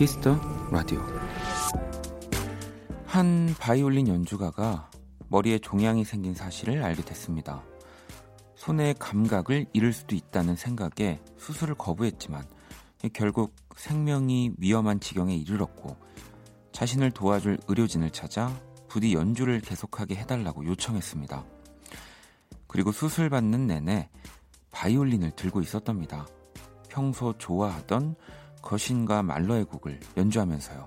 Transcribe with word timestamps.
Kiss 0.00 0.23
the 0.23 0.40
Radio 0.70 0.98
한 3.04 3.54
바이올린 3.60 4.08
연주가가 4.08 4.90
머리에 5.28 5.58
종양이 5.58 6.06
생긴 6.06 6.32
사실을 6.32 6.82
알게 6.82 7.04
됐습니다. 7.04 7.62
손의 8.54 8.94
감각을 8.98 9.66
잃을 9.74 9.92
수도 9.92 10.14
있다는 10.14 10.56
생각에 10.56 11.20
수술을 11.36 11.74
거부했지만 11.74 12.46
결국 13.12 13.54
생명이 13.76 14.52
위험한 14.56 15.00
지경에 15.00 15.36
이르렀고 15.36 15.98
자신을 16.72 17.10
도와줄 17.10 17.58
의료진을 17.68 18.08
찾아 18.08 18.58
부디 18.88 19.12
연주를 19.12 19.60
계속하게 19.60 20.14
해달라고 20.14 20.64
요청했습니다. 20.64 21.44
그리고 22.68 22.90
수술 22.90 23.28
받는 23.28 23.66
내내 23.66 24.08
바이올린을 24.70 25.32
들고 25.32 25.60
있었답니다. 25.60 26.26
평소 26.88 27.36
좋아하던 27.36 28.16
거신과 28.70 29.24
말러의 29.24 29.64
곡을 29.64 29.98
연주하면서요. 30.16 30.86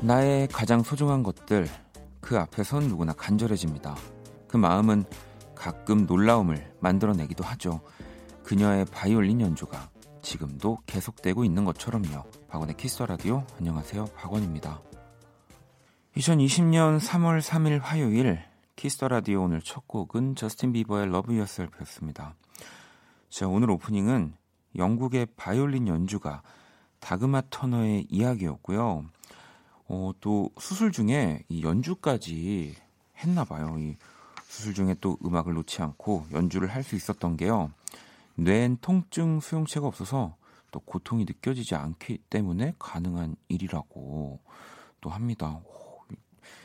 나의 0.00 0.48
가장 0.48 0.82
소중한 0.82 1.22
것들 1.22 1.68
그 2.22 2.38
앞에선 2.38 2.84
누구나 2.88 3.12
간절해집니다. 3.12 3.94
그 4.48 4.56
마음은 4.56 5.04
가끔 5.54 6.06
놀라움을 6.06 6.72
만들어내기도 6.80 7.44
하죠. 7.44 7.82
그녀의 8.44 8.86
바이올린 8.86 9.42
연주가 9.42 9.90
지금도 10.22 10.78
계속되고 10.86 11.44
있는 11.44 11.66
것처럼요. 11.66 12.24
박원의 12.48 12.78
키스 12.78 13.02
라디오 13.02 13.44
안녕하세요. 13.58 14.06
박원입니다. 14.16 14.80
2020년 16.16 16.98
3월 16.98 17.42
3일 17.42 17.80
화요일 17.82 18.49
Kiss 18.76 19.04
the 19.04 19.18
Radio 19.18 19.42
오늘 19.42 19.60
첫 19.60 19.86
곡은 19.86 20.36
저스틴 20.36 20.72
비버의 20.72 21.06
Love 21.08 21.34
Yourself였습니다. 21.36 22.34
자, 23.28 23.46
오늘 23.46 23.70
오프닝은 23.70 24.34
영국의 24.76 25.26
바이올린 25.36 25.86
연주가 25.88 26.42
다그마 27.00 27.42
터너의 27.50 28.06
이야기였고요. 28.08 29.04
어, 29.88 30.12
또 30.20 30.50
수술 30.58 30.92
중에 30.92 31.42
이 31.48 31.62
연주까지 31.62 32.74
했나 33.18 33.44
봐요. 33.44 33.76
이 33.78 33.96
수술 34.44 34.72
중에 34.74 34.96
또 35.00 35.18
음악을 35.24 35.54
놓지 35.54 35.82
않고 35.82 36.26
연주를 36.32 36.68
할 36.68 36.82
수 36.82 36.96
있었던 36.96 37.36
게요. 37.36 37.70
뇌엔 38.36 38.78
통증 38.80 39.40
수용체가 39.40 39.86
없어서 39.86 40.36
또 40.70 40.80
고통이 40.80 41.24
느껴지지 41.24 41.74
않기 41.74 42.18
때문에 42.30 42.74
가능한 42.78 43.36
일이라고 43.48 44.40
또 45.00 45.10
합니다. 45.10 45.60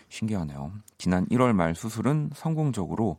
오, 0.06 0.09
신기하네요. 0.09 0.72
지난 0.98 1.25
1월 1.28 1.53
말 1.53 1.75
수술은 1.75 2.31
성공적으로 2.36 3.17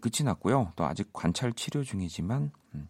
끝이 0.00 0.24
났고요. 0.24 0.72
또 0.76 0.84
아직 0.84 1.12
관찰 1.12 1.52
치료 1.52 1.84
중이지만 1.84 2.50
음, 2.74 2.88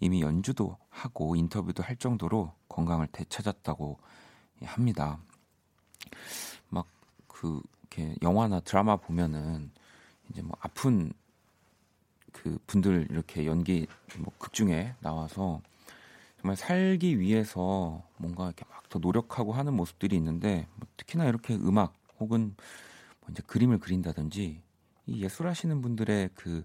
이미 0.00 0.22
연주도 0.22 0.76
하고 0.88 1.36
인터뷰도 1.36 1.82
할 1.82 1.96
정도로 1.96 2.52
건강을 2.68 3.08
되찾았다고 3.12 3.98
합니다. 4.64 5.18
막 6.68 6.86
그 7.28 7.60
이렇게 7.82 8.16
영화나 8.22 8.60
드라마 8.60 8.96
보면은 8.96 9.70
이제 10.30 10.40
뭐 10.42 10.56
아픈 10.60 11.12
그 12.32 12.58
분들 12.66 13.08
이렇게 13.10 13.46
연기 13.46 13.86
뭐 14.18 14.32
극중에 14.38 14.94
나와서 15.00 15.60
정말 16.40 16.56
살기 16.56 17.20
위해서 17.20 18.02
뭔가 18.16 18.46
이렇게 18.46 18.64
막 18.70 18.76
더 18.88 18.98
노력하고 18.98 19.52
하는 19.52 19.74
모습들이 19.74 20.16
있는데 20.16 20.68
뭐 20.76 20.86
특히나 20.96 21.26
이렇게 21.26 21.54
음악 21.54 21.94
혹은 22.20 22.54
뭐 23.20 23.30
이제 23.30 23.42
그림을 23.46 23.78
그린다든지 23.78 24.60
이 25.06 25.22
예술하시는 25.22 25.80
분들의 25.82 26.30
그 26.34 26.64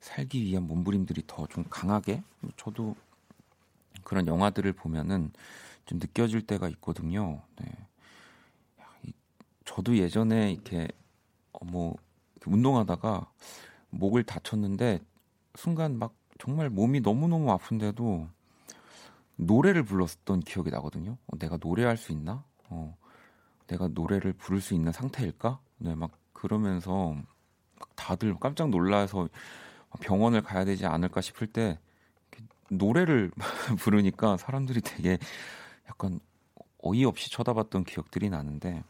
살기 0.00 0.42
위한 0.44 0.66
몸부림들이 0.66 1.22
더 1.26 1.46
좀 1.46 1.64
강하게 1.70 2.22
저도 2.56 2.94
그런 4.02 4.26
영화들을 4.26 4.72
보면은 4.74 5.32
좀 5.86 5.98
느껴질 5.98 6.46
때가 6.46 6.68
있거든요. 6.70 7.42
네. 7.60 7.66
저도 9.64 9.96
예전에 9.96 10.52
이렇게 10.52 10.88
어, 11.52 11.64
뭐 11.64 11.96
운동하다가 12.46 13.30
목을 13.90 14.24
다쳤는데 14.24 15.00
순간 15.54 15.98
막 15.98 16.14
정말 16.38 16.68
몸이 16.68 17.00
너무너무 17.00 17.50
아픈데도 17.50 18.28
노래를 19.36 19.82
불렀던 19.84 20.40
기억이 20.40 20.70
나거든요. 20.70 21.16
어, 21.26 21.38
내가 21.38 21.58
노래할 21.60 21.96
수 21.96 22.12
있나? 22.12 22.44
어, 23.64 23.66
내가 23.66 23.88
노래를 23.88 24.32
부를 24.32 24.60
수 24.60 24.74
있는 24.74 24.92
상태일까? 24.92 25.58
네, 25.78 25.94
막 25.94 26.12
그러면서 26.32 27.16
다들 27.96 28.38
깜짝 28.38 28.68
놀라서 28.70 29.28
병원을 30.00 30.42
가야 30.42 30.64
되지 30.64 30.86
않을까 30.86 31.20
싶을 31.20 31.46
때 31.46 31.78
노래를 32.70 33.30
부르니까 33.78 34.36
사람들이 34.36 34.80
되게 34.80 35.18
약간 35.88 36.20
어이없이 36.78 37.30
쳐다봤던 37.30 37.84
기억들이 37.84 38.28
나는데 38.30 38.82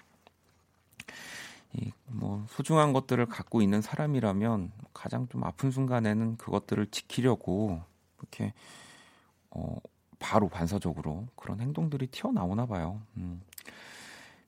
이뭐 1.75 2.47
소중한 2.49 2.93
것들을 2.93 3.27
갖고 3.27 3.61
있는 3.61 3.83
사람이라면 3.83 4.73
가장 4.93 5.29
좀 5.29 5.45
아픈 5.45 5.71
순간에는 5.71 6.37
그것들을 6.37 6.87
지키려고 6.89 7.83
이렇게 8.19 8.53
어 9.51 9.77
바로 10.19 10.49
반사적으로 10.49 11.27
그런 11.37 11.61
행동들이 11.61 12.07
튀어나오나 12.07 12.67
봐요. 12.67 13.03
음. 13.17 13.43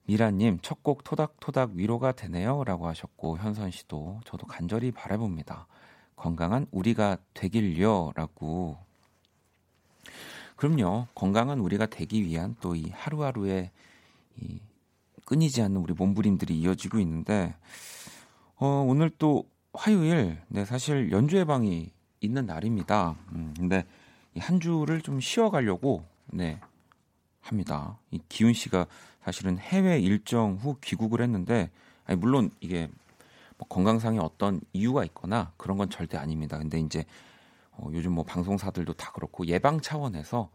미라님 0.06 0.59
첫 0.62 0.83
곡 0.83 1.03
토닥토닥 1.05 1.72
위로가 1.75 2.12
되네요라고 2.12 2.87
하셨고 2.87 3.39
현선 3.39 3.71
씨도 3.72 4.21
저도 4.25 4.47
간절히 4.47 4.93
바라봅니다. 4.93 5.67
건강한 6.15 6.67
우리가 6.71 7.19
되길요라고. 7.34 8.78
그럼요 10.56 11.06
건강한 11.15 11.59
우리가 11.59 11.87
되기 11.87 12.25
위한 12.25 12.56
또 12.61 12.75
이 12.75 12.89
하루하루의 12.91 13.71
이 14.41 14.61
끊이지 15.25 15.61
않는 15.62 15.81
우리 15.81 15.93
몸부림들이 15.93 16.56
이어지고 16.61 16.99
있는데 17.00 17.55
어, 18.56 18.84
오늘 18.87 19.11
또 19.19 19.44
화요일 19.73 20.41
네 20.49 20.65
사실 20.65 21.11
연주 21.11 21.37
예방이 21.37 21.91
있는 22.21 22.47
날입니다. 22.47 23.17
음, 23.33 23.55
근데 23.56 23.84
이 24.34 24.38
한 24.38 24.61
주를 24.61 25.00
좀 25.00 25.19
쉬어가려고 25.21 26.05
네 26.27 26.61
합니다. 27.41 27.99
이 28.11 28.21
기훈 28.28 28.53
씨가 28.53 28.87
사실은 29.26 29.59
해외 29.59 29.98
일정 29.98 30.54
후 30.54 30.76
귀국을 30.81 31.20
했는데 31.20 31.69
아니 32.04 32.16
물론 32.16 32.48
이게 32.60 32.88
뭐 33.59 33.66
건강상의 33.66 34.20
어떤 34.20 34.60
이유가 34.72 35.04
있거나 35.06 35.50
그런 35.56 35.78
건 35.78 35.91
절대 35.91 36.16
아닙니다. 36.16 36.56
근데 36.59 36.78
이제 36.78 37.04
어, 37.72 37.88
요즘 37.92 38.12
뭐 38.12 38.22
방송사들도 38.22 38.92
다 38.92 39.10
그렇고 39.10 39.44
예방 39.47 39.81
차원에서 39.81 40.48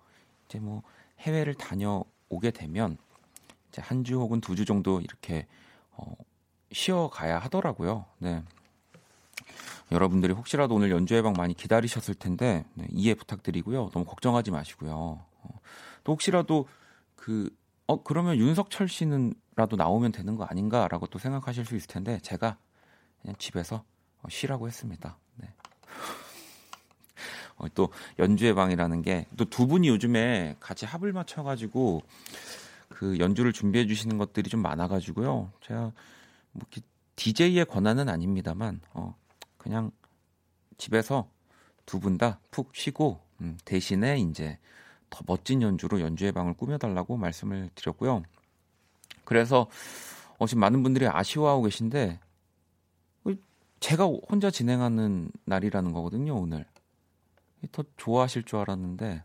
이제 0.47 0.59
뭐 0.59 0.83
해외를 1.19 1.53
다녀오게 1.55 2.51
되면 2.51 2.97
이제 3.67 3.81
한 3.81 4.05
주 4.05 4.15
혹은 4.21 4.39
두 4.39 4.55
주 4.55 4.63
정도 4.63 5.01
이렇게 5.01 5.47
어, 5.91 6.15
쉬어 6.71 7.09
가야 7.09 7.39
하더라고요. 7.39 8.05
네. 8.19 8.41
여러분들이 9.91 10.31
혹시라도 10.31 10.75
오늘 10.75 10.91
연주 10.91 11.13
예방 11.15 11.33
많이 11.33 11.53
기다리셨을 11.53 12.15
텐데 12.15 12.63
네, 12.75 12.87
이해 12.91 13.15
부탁드리고요. 13.15 13.89
너무 13.89 14.05
걱정하지 14.05 14.51
마시고요. 14.51 14.93
어, 14.93 15.59
또 16.05 16.13
혹시라도 16.13 16.69
그 17.17 17.53
어, 17.91 18.03
그러면 18.03 18.37
윤석철 18.37 18.87
씨는라도 18.87 19.75
나오면 19.75 20.13
되는 20.13 20.37
거 20.37 20.45
아닌가라고 20.45 21.07
또 21.07 21.19
생각하실 21.19 21.65
수 21.65 21.75
있을 21.75 21.87
텐데 21.87 22.19
제가 22.21 22.57
그냥 23.21 23.35
집에서 23.37 23.83
어, 24.21 24.29
쉬라고 24.29 24.67
했습니다. 24.67 25.17
네. 25.35 25.53
어, 27.57 27.67
또 27.75 27.89
연주의 28.17 28.53
방이라는 28.55 29.01
게 29.01 29.25
또 29.37 29.43
두 29.45 29.67
분이 29.67 29.89
요즘에 29.89 30.55
같이 30.61 30.85
합을 30.85 31.11
맞춰가지고 31.11 32.01
그 32.87 33.19
연주를 33.19 33.51
준비해 33.51 33.85
주시는 33.85 34.17
것들이 34.17 34.49
좀 34.49 34.61
많아가지고요. 34.61 35.51
제가 35.61 35.91
뭐 36.53 36.63
DJ의 37.17 37.65
권한은 37.65 38.07
아닙니다만 38.09 38.79
어, 38.93 39.15
그냥 39.57 39.91
집에서 40.77 41.29
두 41.85 41.99
분 41.99 42.17
다 42.17 42.39
푹 42.51 42.73
쉬고 42.73 43.19
음, 43.41 43.57
대신에 43.65 44.17
이제 44.19 44.57
더 45.11 45.21
멋진 45.27 45.61
연주로 45.61 46.01
연주의 46.01 46.31
방을 46.31 46.55
꾸며달라고 46.55 47.17
말씀을 47.17 47.69
드렸고요. 47.75 48.23
그래서 49.23 49.69
어, 50.39 50.47
지금 50.47 50.61
많은 50.61 50.81
분들이 50.81 51.05
아쉬워하고 51.07 51.63
계신데 51.63 52.19
어, 53.25 53.31
제가 53.79 54.05
혼자 54.05 54.49
진행하는 54.49 55.29
날이라는 55.45 55.91
거거든요. 55.91 56.35
오늘 56.35 56.65
더 57.71 57.83
좋아하실 57.97 58.43
줄 58.43 58.59
알았는데 58.59 59.21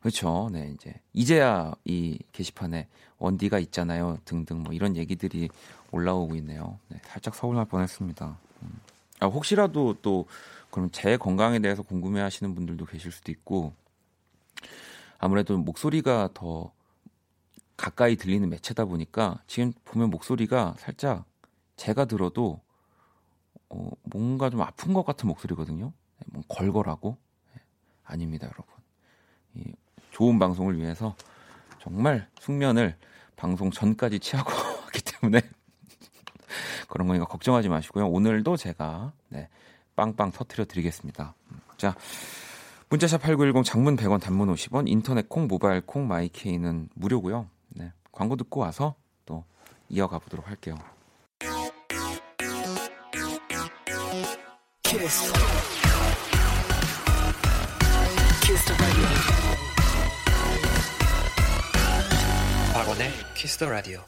그렇죠. 0.00 0.48
네, 0.50 0.72
이제 0.74 0.94
이제야 1.12 1.72
이 1.84 2.18
게시판에 2.32 2.88
원디가 3.18 3.58
있잖아요. 3.60 4.18
등등 4.24 4.62
뭐 4.62 4.72
이런 4.72 4.96
얘기들이 4.96 5.48
올라오고 5.92 6.34
있네요. 6.36 6.78
네, 6.88 7.00
살짝 7.04 7.34
서운할 7.34 7.66
뻔했습니다. 7.66 8.36
음. 8.62 8.80
아, 9.20 9.26
혹시라도 9.26 9.94
또 10.02 10.26
그럼 10.70 10.90
제 10.90 11.16
건강에 11.16 11.58
대해서 11.60 11.82
궁금해하시는 11.82 12.54
분들도 12.54 12.86
계실 12.86 13.12
수도 13.12 13.30
있고 13.30 13.74
아무래도 15.18 15.56
목소리가 15.56 16.30
더 16.34 16.72
가까이 17.76 18.16
들리는 18.16 18.48
매체다 18.48 18.84
보니까 18.84 19.42
지금 19.46 19.72
보면 19.84 20.10
목소리가 20.10 20.74
살짝 20.78 21.24
제가 21.76 22.04
들어도 22.04 22.60
어, 23.68 23.90
뭔가 24.04 24.50
좀 24.50 24.62
아픈 24.62 24.92
것 24.92 25.04
같은 25.04 25.28
목소리거든요. 25.28 25.92
네, 26.18 26.26
뭐 26.32 26.42
걸걸하고 26.48 27.16
네, 27.54 27.60
아닙니다, 28.04 28.46
여러분. 28.46 28.64
이 29.54 29.72
좋은 30.12 30.38
방송을 30.38 30.76
위해서 30.78 31.16
정말 31.80 32.28
숙면을 32.40 32.96
방송 33.36 33.70
전까지 33.70 34.20
취하고 34.20 34.50
하기 34.86 35.02
때문에 35.02 35.40
그런 36.88 37.08
거니까 37.08 37.26
걱정하지 37.26 37.68
마시고요. 37.68 38.08
오늘도 38.08 38.56
제가 38.56 39.12
네, 39.28 39.48
빵빵 39.96 40.32
터트려 40.32 40.66
드리겠습니다. 40.66 41.34
자, 41.76 41.96
문자샵 42.94 43.22
8910 43.22 43.64
장문 43.64 43.96
100원 43.96 44.20
단문 44.20 44.54
50원 44.54 44.88
인터넷 44.88 45.28
콩 45.28 45.48
모바일 45.48 45.80
콩 45.80 46.06
마이케이는 46.06 46.90
무료고요. 46.94 47.48
네, 47.70 47.92
광고 48.12 48.36
듣고 48.36 48.60
와서 48.60 48.94
또 49.26 49.44
이어가 49.88 50.20
보도록 50.20 50.46
할게요. 50.46 50.76
키스. 54.84 55.32
키스 58.42 58.72
박원의 62.74 63.10
키스 63.34 63.58
더 63.58 63.70
라디오. 63.70 64.04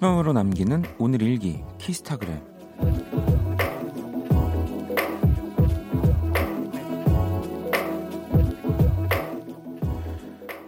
한 0.00 0.10
뼘으로 0.14 0.32
남기는 0.32 0.84
오늘 0.98 1.22
일기 1.22 1.62
키스타그램 1.78 2.40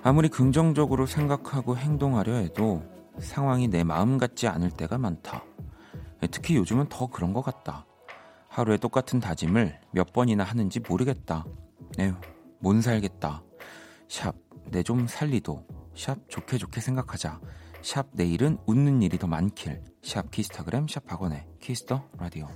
아무리 0.02 0.28
긍정적으로 0.28 1.06
생각하고 1.06 1.76
행동하려 1.76 2.34
해도 2.34 2.82
상황이 3.18 3.68
내 3.68 3.84
마음 3.84 4.18
같지 4.18 4.48
않을 4.48 4.70
때가 4.70 4.98
많다. 4.98 5.44
특히 6.30 6.56
요즘은 6.56 6.88
더 6.88 7.06
그런 7.06 7.32
것 7.32 7.42
같다. 7.42 7.86
하루에 8.48 8.76
똑같은 8.78 9.20
다짐을 9.20 9.78
몇 9.92 10.12
번이나 10.12 10.42
하는지 10.42 10.80
모르겠다. 10.80 11.44
에휴, 11.98 12.14
못 12.58 12.80
살겠다. 12.82 13.42
샵, 14.08 14.34
내 14.70 14.82
좀 14.82 15.06
살리도. 15.06 15.64
샵, 15.94 16.18
좋게 16.28 16.58
좋게 16.58 16.80
생각하자. 16.80 17.40
샵, 17.82 18.08
내일은 18.12 18.58
웃는 18.66 19.00
일이 19.02 19.18
더 19.18 19.26
많길. 19.26 19.82
샵, 20.02 20.30
키스타그램, 20.30 20.86
샵, 20.86 21.06
박원의 21.06 21.46
Kiss 21.60 21.88
the 21.88 22.08
Radio. 22.18 22.46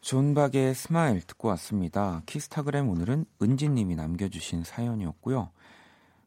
존박의 0.00 0.74
Smile 0.74 1.20
듣고 1.20 1.48
왔습니다. 1.48 2.22
키스타그램 2.24 2.88
오늘은 2.88 3.26
은지님이 3.42 3.96
남겨주신 3.96 4.64
사연이었고요. 4.64 5.50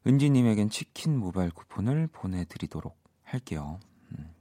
은지님에겐 0.06 0.70
치킨 0.70 1.18
모바일 1.18 1.50
쿠폰을 1.50 2.06
보내드리도록 2.12 2.96
할게요. 3.24 3.80
음. 4.12 4.32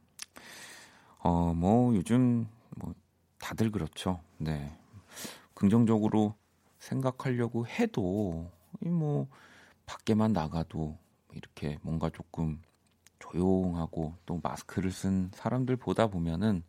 어, 1.19 1.53
뭐, 1.55 1.95
요즘, 1.95 2.47
뭐, 2.77 2.93
다들 3.39 3.71
그렇죠. 3.71 4.21
네. 4.37 4.77
긍정적으로 5.55 6.35
생각하려고 6.77 7.65
해도, 7.65 8.51
뭐, 8.79 9.27
밖에만 9.87 10.33
나가도 10.33 10.97
이렇게 11.33 11.79
뭔가 11.81 12.11
조금 12.11 12.61
조용하고 13.33 14.15
또 14.25 14.39
마스크를 14.41 14.91
쓴 14.91 15.31
사람들 15.33 15.75
보다 15.75 16.07
보면은 16.07 16.63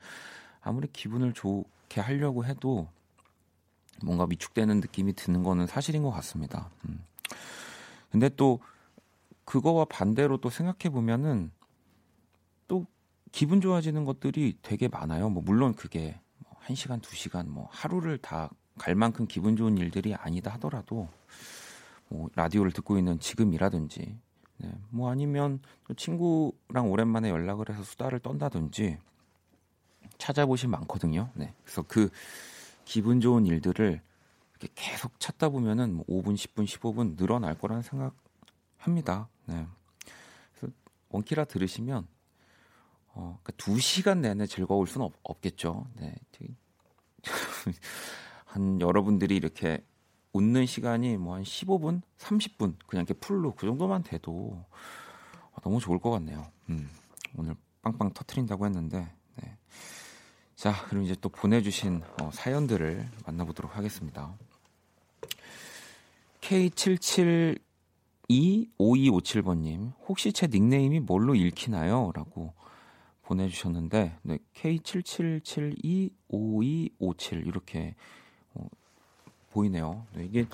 아무리 0.61 0.89
기분을 0.93 1.33
좋게 1.33 2.01
하려고 2.01 2.45
해도 2.45 2.89
뭔가 4.03 4.27
위축되는 4.29 4.81
느낌이 4.81 5.13
드는 5.15 5.43
거는 5.43 5.67
사실인 5.67 6.03
것 6.03 6.11
같습니다. 6.11 6.71
음. 6.89 7.05
근데 8.11 8.29
또 8.31 8.61
그거와 9.45 9.85
반대로 9.85 10.39
또 10.39 10.51
생각해 10.51 10.93
보면은 10.93 11.51
또 12.67 12.87
기분 13.31 13.61
좋아지는 13.61 14.05
것들이 14.05 14.59
되게 14.63 14.89
많아요. 14.89 15.29
뭐 15.29 15.43
물론 15.45 15.75
그게 15.75 16.19
뭐 16.39 16.59
1시간, 16.67 17.01
2시간 17.01 17.47
뭐 17.49 17.69
하루를 17.71 18.19
다 18.19 18.51
갈 18.79 18.95
만큼 18.95 19.27
기분 19.27 19.57
좋은 19.57 19.79
일들이 19.79 20.15
아니다 20.15 20.53
하더라도 20.55 21.09
뭐 22.09 22.29
라디오를 22.35 22.73
듣고 22.73 22.99
있는 22.99 23.19
지금이라든지 23.19 24.19
네, 24.59 24.73
뭐 24.91 25.11
아니면 25.11 25.61
또 25.85 25.95
친구랑 25.95 26.91
오랜만에 26.91 27.31
연락을 27.31 27.69
해서 27.71 27.83
수다를 27.83 28.21
떤다든지 28.21 28.99
찾아보시 30.19 30.67
많거든요. 30.69 31.31
네. 31.35 31.55
그래서 31.65 31.83
그 31.83 32.11
기분 32.85 33.21
좋은 33.21 33.47
일들을 33.47 34.01
이렇게 34.51 34.69
계속 34.75 35.19
찾다 35.19 35.49
보면은 35.49 35.95
뭐 35.95 36.05
5분, 36.07 36.35
10분, 36.35 36.65
15분 36.65 37.17
늘어날 37.17 37.59
거라는 37.59 37.83
생각합니다. 37.83 39.29
네. 39.47 39.67
그래서 40.55 40.73
원키라 41.11 41.45
들으시면 41.45 42.07
어, 43.09 43.39
그러니까 43.43 43.53
2시간 43.53 44.19
내내 44.19 44.47
즐거울 44.47 44.87
수는 44.87 45.07
없, 45.23 45.41
겠죠 45.41 45.87
네. 45.95 46.15
한 48.45 48.81
여러분들이 48.81 49.37
이렇게 49.37 49.85
웃는 50.35 50.67
시간이 50.67 51.17
뭐 51.17 51.37
한 51.37 51.43
15분, 51.43 52.03
30분 52.19 52.75
그냥 52.87 53.07
이렇게 53.07 53.15
풀로 53.15 53.55
그 53.55 53.67
정도만 53.67 54.03
돼도 54.03 54.63
너무 55.63 55.81
좋을 55.81 55.99
것 55.99 56.11
같네요. 56.11 56.47
음, 56.69 56.91
오늘 57.37 57.55
빵빵 57.83 58.13
터트린다고 58.13 58.67
했는데 58.67 59.11
네. 59.37 59.57
자, 60.57 60.73
그럼 60.89 61.05
이제 61.05 61.17
또 61.21 61.29
보내주신 61.31 62.03
어, 62.21 62.31
사연들을 62.33 63.09
만나보도록 63.27 63.77
하겠습니다. 63.77 64.37
K77 66.41 67.59
25257번님, 68.31 69.93
혹시 70.09 70.33
제 70.33 70.47
닉네임이 70.47 71.01
뭘로 71.01 71.35
읽히나요? 71.35 72.11
라고 72.15 72.55
보내주셨는데, 73.23 74.17
네, 74.23 74.39
K77725257 74.55 77.47
이렇게 77.47 77.89
어, 77.89 77.93
보이네요. 79.55 80.07
네, 80.15 80.25
이게 80.25 80.47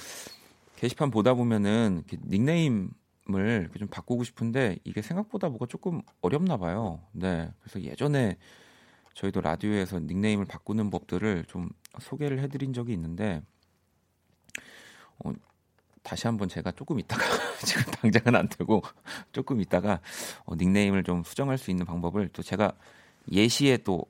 게시판 0.77 1.11
보다 1.11 1.35
보면은 1.35 2.05
닉네임을 2.27 3.71
좀 3.79 3.89
바꾸고 3.91 4.25
싶은데 4.25 4.79
이게 4.85 5.03
생각보다 5.03 5.49
뭐가 5.49 5.67
조금 5.67 6.03
어렵나 6.21 6.57
봐요. 6.57 7.01
네, 7.13 7.51
그래서 7.61 7.81
예전에 7.83 8.37
저희도 9.15 9.41
라디오에서 9.41 9.99
닉네임을 10.01 10.45
바꾸는 10.45 10.91
법들을 10.91 11.47
좀 11.49 11.69
소개를 11.99 12.39
해드린 12.39 12.73
적이 12.73 12.93
있는데, 12.93 13.43
어, 15.25 15.33
다시 16.03 16.27
한번 16.27 16.49
제가 16.49 16.71
조금 16.73 16.99
있다가 17.01 17.23
지금 17.67 17.93
당장은 17.93 18.39
안 18.39 18.49
되고 18.49 18.83
조금 19.33 19.61
있다가 19.61 20.01
어, 20.45 20.55
닉네임을 20.55 21.03
좀 21.03 21.25
수정할 21.25 21.59
수 21.59 21.71
있는 21.71 21.85
방법을 21.85 22.29
또 22.33 22.43
제가 22.43 22.73
예시에 23.33 23.79
또 23.79 24.07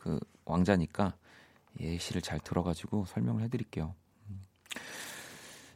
그 0.00 0.18
왕자니까 0.46 1.14
예시를 1.78 2.22
잘 2.22 2.40
들어가지고 2.40 3.04
설명을 3.04 3.42
해드릴게요. 3.42 3.94
음. 4.76 4.80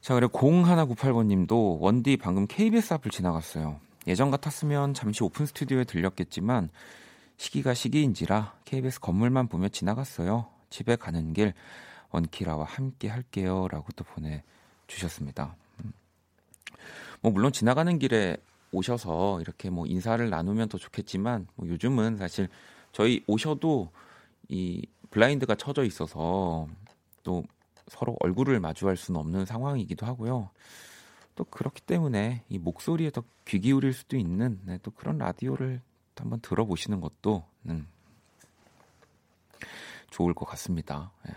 자, 0.04 0.14
그리고 0.14 0.38
0198번 0.38 1.26
님도 1.28 1.78
원디 1.80 2.18
방금 2.18 2.46
KBS 2.46 2.92
앞을 2.92 3.10
지나갔어요. 3.10 3.80
예전 4.06 4.30
같았으면 4.30 4.92
잠시 4.92 5.24
오픈 5.24 5.46
스튜디오에 5.46 5.84
들렸겠지만 5.84 6.68
시기가 7.38 7.72
시기인지라 7.72 8.54
KBS 8.66 9.00
건물만 9.00 9.48
보며 9.48 9.68
지나갔어요. 9.68 10.46
집에 10.68 10.96
가는 10.96 11.32
길 11.32 11.54
원키라와 12.10 12.64
함께 12.64 13.08
할게요 13.08 13.66
라고 13.70 13.86
또 13.96 14.04
보내주셨습니다. 14.04 15.56
뭐 17.22 17.32
물론 17.32 17.50
지나가는 17.50 17.98
길에 17.98 18.36
오셔서 18.72 19.40
이렇게 19.40 19.70
뭐 19.70 19.86
인사를 19.86 20.28
나누면 20.28 20.68
더 20.68 20.76
좋겠지만 20.76 21.46
뭐 21.54 21.66
요즘은 21.66 22.18
사실 22.18 22.48
저희 22.92 23.24
오셔도 23.26 23.90
이 24.48 24.86
블라인드가 25.10 25.54
쳐져 25.54 25.84
있어서 25.84 26.68
또 27.22 27.42
서로 27.88 28.16
얼굴을 28.20 28.60
마주할 28.60 28.96
수는 28.96 29.20
없는 29.20 29.44
상황이기도 29.44 30.06
하고요. 30.06 30.50
또 31.34 31.44
그렇기 31.44 31.82
때문에 31.82 32.44
이 32.48 32.58
목소리에 32.58 33.10
더 33.10 33.22
귀 33.44 33.60
기울일 33.60 33.92
수도 33.92 34.16
있는 34.16 34.58
네, 34.64 34.78
또 34.82 34.90
그런 34.90 35.18
라디오를 35.18 35.80
한번 36.16 36.40
들어보시는 36.40 37.00
것도 37.00 37.44
음, 37.66 37.86
좋을 40.10 40.32
것 40.32 40.46
같습니다. 40.46 41.12
예. 41.28 41.34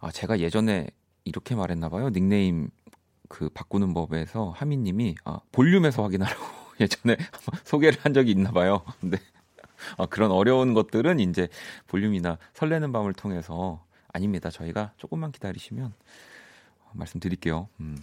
아 0.00 0.10
제가 0.10 0.40
예전에 0.40 0.88
이렇게 1.24 1.54
말했나 1.54 1.88
봐요. 1.88 2.10
닉네임 2.10 2.70
그 3.28 3.48
바꾸는 3.50 3.94
법에서 3.94 4.50
하미님이 4.50 5.16
아, 5.24 5.38
볼륨에서 5.52 6.02
확인하라고 6.02 6.42
예전에 6.80 7.16
소개를 7.64 7.98
한 8.02 8.12
적이 8.12 8.32
있나 8.32 8.50
봐요. 8.50 8.82
근데 9.00 9.18
아, 9.98 10.06
그런 10.06 10.32
어려운 10.32 10.74
것들은 10.74 11.20
이제 11.20 11.48
볼륨이나 11.86 12.38
설레는 12.54 12.92
밤을 12.92 13.12
통해서 13.12 13.84
아닙니다. 14.16 14.50
저희가 14.50 14.92
조금만 14.96 15.30
기다리시면 15.30 15.92
말씀드릴게요. 16.92 17.68
음. 17.80 17.98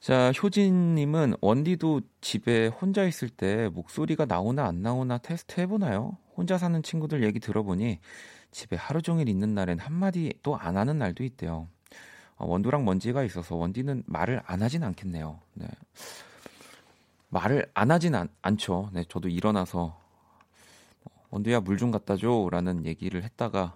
자, 0.00 0.32
효진님은 0.32 1.36
원디도 1.40 2.00
집에 2.20 2.66
혼자 2.66 3.04
있을 3.04 3.28
때 3.28 3.68
목소리가 3.72 4.24
나오나 4.24 4.64
안 4.66 4.82
나오나 4.82 5.18
테스트 5.18 5.60
해보나요? 5.60 6.16
혼자 6.36 6.58
사는 6.58 6.80
친구들 6.82 7.24
얘기 7.24 7.40
들어보니 7.40 7.98
집에 8.50 8.76
하루 8.76 9.00
종일 9.02 9.28
있는 9.28 9.54
날엔 9.54 9.78
한마디 9.78 10.32
또안 10.42 10.76
하는 10.76 10.98
날도 10.98 11.24
있대요. 11.24 11.68
어, 12.36 12.46
원두랑 12.46 12.84
먼지가 12.84 13.24
있어서 13.24 13.56
원디는 13.56 14.04
말을 14.06 14.42
안 14.44 14.62
하진 14.62 14.82
않겠네요. 14.82 15.40
네. 15.54 15.66
말을 17.30 17.66
안 17.74 17.90
하진 17.90 18.14
않, 18.14 18.28
않죠. 18.42 18.90
네, 18.92 19.04
저도 19.08 19.28
일어나서 19.28 20.00
원두야 21.30 21.60
물 21.60 21.76
좀 21.78 21.90
갖다 21.90 22.16
줘라는 22.16 22.86
얘기를 22.86 23.22
했다가 23.22 23.74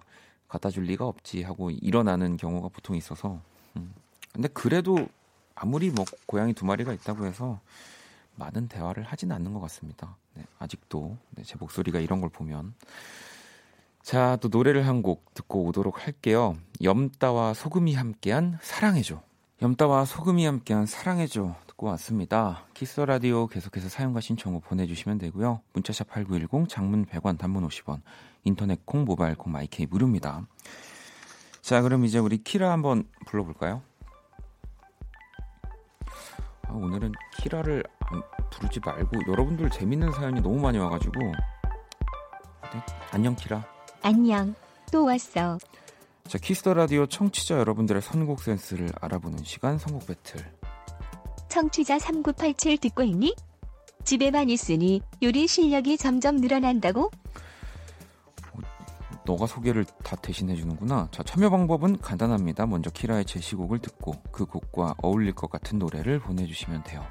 갖다 0.51 0.69
줄 0.69 0.83
리가 0.83 1.07
없지 1.07 1.43
하고 1.43 1.71
일어나는 1.71 2.35
경우가 2.35 2.67
보통 2.67 2.97
있어서. 2.97 3.39
음. 3.77 3.93
근데 4.33 4.49
그래도 4.49 5.07
아무리 5.55 5.89
뭐 5.89 6.03
고양이 6.25 6.53
두 6.53 6.65
마리가 6.65 6.91
있다고 6.91 7.25
해서 7.25 7.61
많은 8.35 8.67
대화를 8.67 9.03
하진 9.03 9.31
않는 9.31 9.53
것 9.53 9.61
같습니다. 9.61 10.17
네, 10.33 10.43
아직도 10.59 11.17
네, 11.31 11.43
제 11.43 11.55
목소리가 11.57 11.99
이런 11.99 12.19
걸 12.21 12.29
보면 12.29 12.73
자, 14.03 14.37
또 14.41 14.49
노래를 14.49 14.87
한 14.87 15.01
곡 15.01 15.33
듣고 15.33 15.63
오도록 15.65 16.05
할게요. 16.05 16.57
염따와 16.83 17.53
소금이 17.53 17.93
함께한 17.93 18.57
사랑해줘. 18.61 19.21
염따와 19.61 20.05
소금이 20.05 20.45
함께한 20.45 20.85
사랑해줘 20.85 21.55
듣고 21.81 21.87
왔습니다. 21.87 22.63
Kiss 22.75 23.01
the 23.01 23.18
Radio 23.18 23.47
계속해서 23.47 23.89
사연과 23.89 24.21
신청곡 24.21 24.63
보내주시면 24.65 25.17
되고요. 25.17 25.61
문자샵 25.73 26.07
8910, 26.07 26.69
장문 26.69 27.05
100원, 27.07 27.37
단문 27.37 27.67
50원, 27.67 28.01
인터넷 28.43 28.85
콩, 28.85 29.03
모바일 29.03 29.35
콩, 29.35 29.51
My 29.51 29.75
K 29.75 29.87
무료입니다. 29.87 30.47
자, 31.61 31.81
그럼 31.81 32.05
이제 32.05 32.19
우리 32.19 32.37
키라 32.37 32.71
한번 32.71 33.03
불러볼까요? 33.25 33.81
아, 36.67 36.73
오늘은 36.73 37.11
키라를 37.37 37.83
부르지 38.51 38.79
말고 38.79 39.19
여러분들 39.27 39.69
재밌는 39.71 40.11
사연이 40.13 40.39
너무 40.39 40.59
많이 40.59 40.77
와가지고 40.77 41.19
네, 41.19 42.81
안녕 43.11 43.35
키라. 43.35 43.65
안녕. 44.03 44.53
또 44.91 45.05
왔어. 45.05 45.57
자, 46.27 46.37
Kiss 46.37 46.58
the 46.58 46.73
Radio 46.73 47.07
청취자 47.07 47.57
여러분들의 47.57 48.01
선곡 48.01 48.41
센스를 48.41 48.89
알아보는 49.01 49.43
시간 49.43 49.77
선곡 49.77 50.05
배틀. 50.07 50.60
청취자 51.51 51.99
3987 51.99 52.77
듣고 52.77 53.03
있니? 53.03 53.35
집에만 54.05 54.49
있으니 54.49 55.01
요리 55.21 55.47
실력이 55.47 55.97
점점 55.97 56.37
늘어난다고? 56.37 57.11
너가 59.25 59.45
소개를 59.45 59.85
다 60.03 60.15
대신해 60.15 60.55
주는구나. 60.55 61.09
자, 61.11 61.21
참여 61.23 61.49
방법은 61.49 61.99
간단합니다. 61.99 62.65
먼저 62.65 62.89
키라의 62.89 63.25
제시곡을 63.25 63.79
듣고 63.79 64.13
그 64.31 64.45
곡과 64.45 64.95
어울릴 65.03 65.33
것 65.33 65.49
같은 65.51 65.77
노래를 65.77 66.19
보내주시면 66.19 66.83
돼요. 66.83 67.05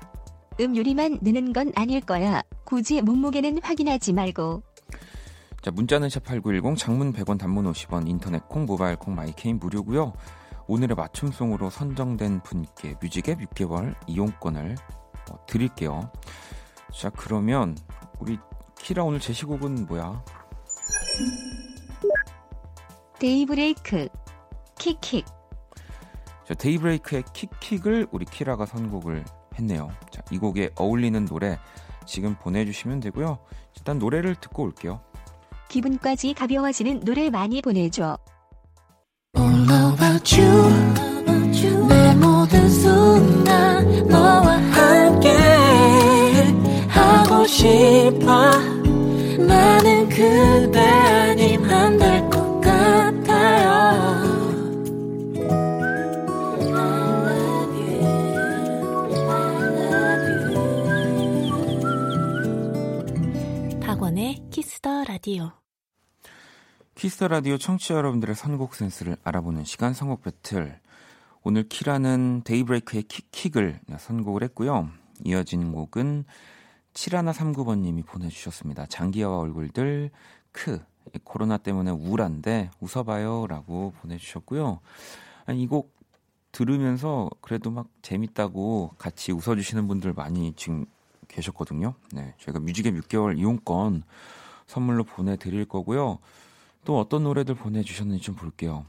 음 0.60 0.76
요리만 0.76 1.18
느는 1.20 1.52
건 1.52 1.70
아닐 1.76 2.00
거야. 2.00 2.42
굳이 2.64 3.00
몸무게는 3.02 3.60
확인하지 3.62 4.14
말고. 4.14 4.62
자, 5.60 5.70
문자는 5.70 6.08
샵8910 6.08 6.76
장문 6.78 7.12
100원 7.12 7.38
단문 7.38 7.70
50원 7.70 8.08
인터넷 8.08 8.48
콩 8.48 8.64
모바일 8.64 8.96
콩 8.96 9.14
My 9.14 9.27
K는 9.27 9.58
무료고요. 9.58 10.14
오늘의 10.70 10.94
맞춤송으로 10.94 11.68
선정된 11.68 12.44
분께 12.44 12.94
music앱 13.02 13.40
6개월 13.40 13.96
이용권을 14.06 14.76
어, 15.28 15.44
드릴게요. 15.44 16.12
자, 16.96 17.10
그러면 17.10 17.76
우리 18.20 18.38
키라 18.78 19.02
오늘 19.02 19.18
제시곡은 19.18 19.86
뭐야? 19.86 20.24
데이브레이크 23.18 24.08
킥킥 24.78 25.26
자, 26.46 26.54
데이브레이크의 26.54 27.24
킥킥을 27.32 28.06
우리 28.12 28.24
키라가 28.24 28.64
선곡을 28.64 29.24
했네요. 29.58 29.90
자, 30.12 30.22
이 30.30 30.38
곡에 30.38 30.70
어울리는 30.76 31.24
노래 31.24 31.58
지금 32.06 32.36
보내주시면 32.36 33.00
되고요. 33.00 33.40
일단 33.76 33.98
노래를 33.98 34.36
듣고 34.36 34.62
올게요. 34.62 35.00
기분까지 35.68 36.32
가벼워지는 36.34 37.00
노래 37.00 37.28
많이 37.28 37.60
보내줘. 37.60 38.18
All 40.42 41.18
about 41.18 41.66
you. 41.66 41.86
내 41.88 42.14
모든 42.14 42.68
순간 42.70 44.06
너와 44.08 44.56
함께 44.56 45.28
하고 46.88 47.46
싶어. 47.46 48.50
나는 49.38 50.08
그대 50.08 50.78
아님 50.80 51.64
안 51.64 51.98
될 51.98 52.28
것 52.30 52.60
같아요. 52.60 53.70
I 56.60 56.78
love 57.26 57.74
you. 57.80 58.00
I 59.30 59.32
love 59.78 60.24
you. 63.72 63.80
박원의 63.80 64.42
Kiss 64.50 64.81
the 64.81 65.04
Radio. 65.04 65.59
Kiss 67.00 67.16
the 67.16 67.28
Radio 67.28 67.56
청취자 67.56 67.94
여러분들의 67.94 68.34
선곡 68.34 68.74
센스를 68.74 69.16
알아보는 69.24 69.64
시간 69.64 69.94
선곡 69.94 70.22
배틀. 70.22 70.78
오늘 71.42 71.66
키라는 71.66 72.42
데이브레이크의 72.44 73.04
킥킥을 73.04 73.80
선곡을 73.98 74.42
했고요. 74.42 74.90
이어진 75.24 75.72
곡은 75.72 76.26
7139번님이 76.92 78.04
보내주셨습니다. 78.04 78.84
장기하와 78.84 79.38
얼굴들 79.38 80.10
크 80.52 80.84
코로나 81.24 81.56
때문에 81.56 81.90
우울한데 81.90 82.70
웃어봐요 82.80 83.46
라고 83.46 83.94
보내주셨고요. 84.02 84.80
이 85.54 85.66
곡 85.68 85.96
들으면서 86.52 87.30
그래도 87.40 87.70
막 87.70 87.86
재밌다고 88.02 88.90
같이 88.98 89.32
웃어주시는 89.32 89.88
분들 89.88 90.12
많이 90.12 90.52
지금 90.54 90.84
계셨거든요. 91.28 91.94
네, 92.12 92.34
저희가 92.40 92.60
뮤직앱 92.60 92.94
6개월 92.94 93.38
이용권 93.38 94.02
선물로 94.66 95.04
보내드릴 95.04 95.64
거고요. 95.64 96.18
또 96.84 96.98
어떤 96.98 97.24
노래들 97.24 97.54
보내주셨는지 97.54 98.22
좀 98.22 98.34
볼게요. 98.34 98.86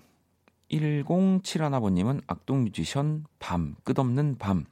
1071아버님은 0.71 2.21
악동 2.27 2.63
뮤지션 2.63 3.25
밤, 3.39 3.75
끝없는 3.83 4.37
밤. 4.37 4.65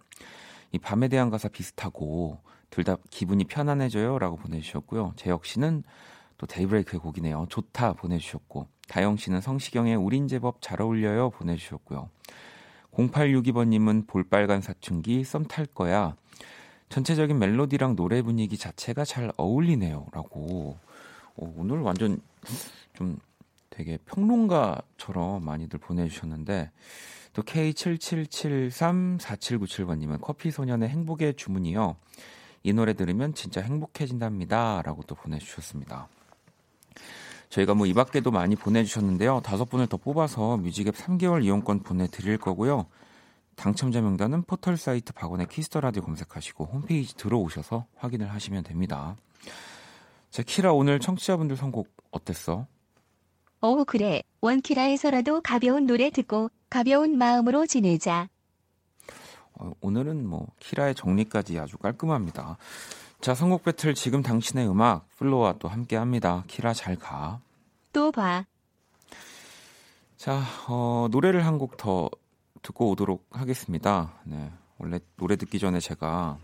이 0.71 0.77
밤에 0.79 1.07
대한 1.07 1.29
가사 1.29 1.49
비슷하고 1.49 2.39
둘 2.69 2.83
다 2.83 2.95
기분이 3.09 3.43
편안해져요 3.45 4.19
라고 4.19 4.37
보내주셨고요. 4.37 5.13
재혁 5.17 5.45
씨는 5.45 5.83
또 6.37 6.45
데이브레이크의 6.45 7.01
곡이네요. 7.01 7.47
좋다 7.49 7.93
보내주셨고 7.93 8.67
다영 8.87 9.17
씨는 9.17 9.41
성시경의 9.41 9.95
우린 9.95 10.27
제법 10.27 10.61
잘 10.61 10.81
어울려요 10.81 11.31
보내주셨고요. 11.31 12.09
0862번님은 12.93 14.07
볼빨간 14.07 14.61
사춘기 14.61 15.23
썸 15.23 15.45
탈 15.45 15.65
거야. 15.65 16.15
전체적인 16.89 17.37
멜로디랑 17.37 17.95
노래 17.95 18.21
분위기 18.21 18.57
자체가 18.57 19.03
잘 19.05 19.31
어울리네요 19.37 20.07
라고 20.11 20.77
오, 21.35 21.53
오늘 21.57 21.79
완전 21.81 22.19
좀 22.99 23.17
되게 23.69 23.97
평론가처럼 24.05 25.43
많이들 25.45 25.79
보내주셨는데 25.79 26.71
또 27.31 27.43
K77734797번님은 27.43 30.19
커피 30.21 30.51
소년의 30.51 30.89
행복의 30.89 31.35
주문이요. 31.35 31.95
이 32.63 32.73
노래 32.73 32.93
들으면 32.93 33.33
진짜 33.33 33.61
행복해진답니다. 33.61 34.81
라고 34.81 35.01
또 35.03 35.15
보내주셨습니다. 35.15 36.09
저희가 37.47 37.73
뭐 37.73 37.87
이 37.87 37.93
밖에도 37.93 38.31
많이 38.31 38.57
보내주셨는데요. 38.57 39.39
다섯 39.45 39.63
분을 39.69 39.87
더 39.87 39.95
뽑아서 39.95 40.57
뮤직앱 40.57 40.93
3개월 40.95 41.45
이용권 41.45 41.83
보내드릴 41.83 42.37
거고요. 42.37 42.87
당첨자 43.55 44.01
명단은 44.01 44.43
포털 44.43 44.75
사이트 44.75 45.13
박원의 45.13 45.47
Kiss 45.47 45.66
the 45.66 45.79
Radio 45.79 46.03
검색하시고 46.03 46.65
홈페이지 46.65 47.15
들어오셔서 47.15 47.85
확인을 47.95 48.33
하시면 48.33 48.63
됩니다. 48.63 49.15
자, 50.29 50.43
키라 50.43 50.73
오늘 50.73 50.99
청취자분들 50.99 51.55
선곡 51.55 51.87
어땠어? 52.11 52.67
오 53.61 53.83
그래 53.83 54.23
원키라에서라도 54.41 55.41
가벼운 55.41 55.85
노래 55.85 56.09
듣고 56.09 56.49
가벼운 56.69 57.17
마음으로 57.17 57.65
지내자. 57.65 58.29
어, 59.53 59.71
오늘은 59.81 60.25
뭐 60.25 60.47
키라의 60.59 60.95
정리까지 60.95 61.59
아주 61.59 61.77
깔끔합니다. 61.77 62.57
자, 63.19 63.35
선곡 63.35 63.63
배틀 63.65 63.95
지금 63.95 64.21
당신의 64.21 64.69
음악 64.69 65.09
FLO와 65.17 65.55
또 65.59 65.67
함께합니다. 65.67 66.45
키라 66.47 66.73
잘 66.73 66.95
가. 66.95 67.41
또 67.91 68.11
봐. 68.13 68.45
자, 70.15 70.41
어, 70.69 71.07
노래를 71.11 71.45
한 71.45 71.57
곡 71.57 71.75
더 71.75 72.09
듣고 72.61 72.89
오도록 72.91 73.27
하겠습니다. 73.31 74.13
네, 74.23 74.51
원래 74.77 74.99
노래 75.17 75.35
듣기 75.35 75.59
전에 75.59 75.79
제가 75.81 76.37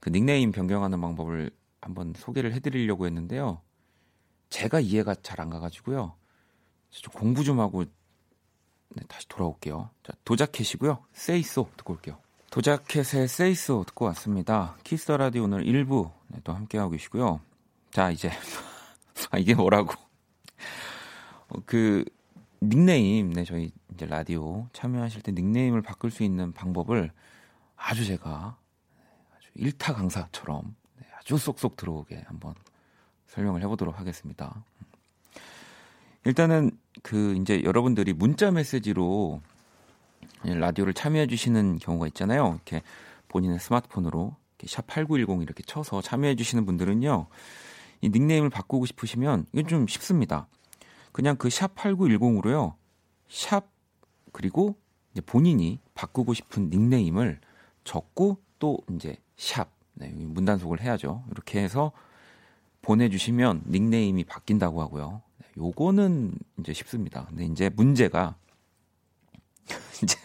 그 0.00 0.10
닉네임 0.10 0.50
변경하는 0.50 1.00
방법을 1.00 1.50
한번 1.80 2.14
소개를 2.16 2.52
해드리려고 2.54 3.06
했는데요. 3.06 3.60
제가 4.50 4.80
이해가 4.80 5.14
잘 5.22 5.40
안 5.40 5.48
가가지고요. 5.50 6.14
좀 6.90 7.12
공부 7.14 7.44
좀 7.44 7.60
하고 7.60 7.84
네, 7.84 9.04
다시 9.08 9.28
돌아올게요. 9.28 9.90
자, 10.02 10.12
Doja 10.24 10.49
Cat이고요. 10.49 11.04
Say 11.12 11.47
So 11.47 11.70
듣고 11.76 11.94
올게요. 11.94 12.18
Doja 12.50 12.85
Cat의 12.85 13.28
Say 13.28 13.62
So 13.62 13.84
듣고 13.86 14.06
왔습니다. 14.06 14.76
Kiss 14.82 15.10
the 15.12 15.24
Radio 15.24 15.44
오늘 15.44 15.64
1부 15.64 16.10
네, 16.28 16.40
또 16.42 16.52
함께하고 16.52 16.90
계시고요. 16.90 17.40
자, 17.92 18.10
이제 18.10 18.30
아, 19.30 19.38
이게 19.38 19.54
뭐라고? 19.54 19.92
어, 21.48 21.58
그 21.64 22.04
닉네임, 22.60 23.32
네, 23.32 23.44
저희 23.44 23.70
이제 23.94 24.04
라디오 24.06 24.68
참여하실 24.72 25.22
때 25.22 25.32
닉네임을 25.32 25.82
바꿀 25.82 26.10
수 26.10 26.24
있는 26.24 26.52
방법을 26.52 27.12
아주 27.76 28.04
제가 28.04 28.58
아주 29.36 29.48
일타 29.54 29.94
강사처럼 29.94 30.74
네, 30.96 31.06
아주 31.16 31.38
쏙쏙 31.38 31.76
들어오게 31.76 32.24
한번 32.26 32.54
설명을 33.30 33.62
해보도록 33.62 33.98
하겠습니다. 33.98 34.64
일단은 36.24 36.72
그 37.02 37.34
이제 37.36 37.62
여러분들이 37.62 38.12
문자 38.12 38.50
메시지로 38.50 39.40
라디오를 40.42 40.92
참여해 40.92 41.28
주시는 41.28 41.78
경우가 41.78 42.06
있잖아요. 42.08 42.54
이렇게 42.54 42.82
본인의 43.28 43.60
스마트폰으로 43.60 44.34
샵 44.66 44.86
8910 44.88 45.42
이렇게 45.42 45.62
쳐서 45.62 46.02
참여해 46.02 46.34
주시는 46.34 46.66
분들은요. 46.66 47.26
이 48.02 48.08
닉네임을 48.08 48.50
바꾸고 48.50 48.84
싶으시면 48.86 49.46
이건 49.52 49.66
좀 49.68 49.86
쉽습니다. 49.86 50.46
그냥 51.12 51.36
그 51.36 51.48
샵 51.48 51.74
8910으로요. 51.76 52.74
샵 53.28 53.68
그리고 54.32 54.76
본인이 55.26 55.78
바꾸고 55.94 56.34
싶은 56.34 56.68
닉네임을 56.70 57.40
적고 57.84 58.38
또 58.58 58.78
이제 58.94 59.16
샵 59.36 59.70
네, 59.94 60.08
문단속을 60.08 60.80
해야죠. 60.80 61.24
이렇게 61.30 61.62
해서 61.62 61.92
보내주시면 62.82 63.64
닉네임이 63.68 64.24
바뀐다고 64.24 64.80
하고요. 64.80 65.22
네, 65.38 65.46
요거는 65.58 66.34
이제 66.58 66.72
쉽습니다. 66.72 67.26
근데 67.26 67.44
이제 67.44 67.68
문제가 67.68 68.36
이제 70.02 70.18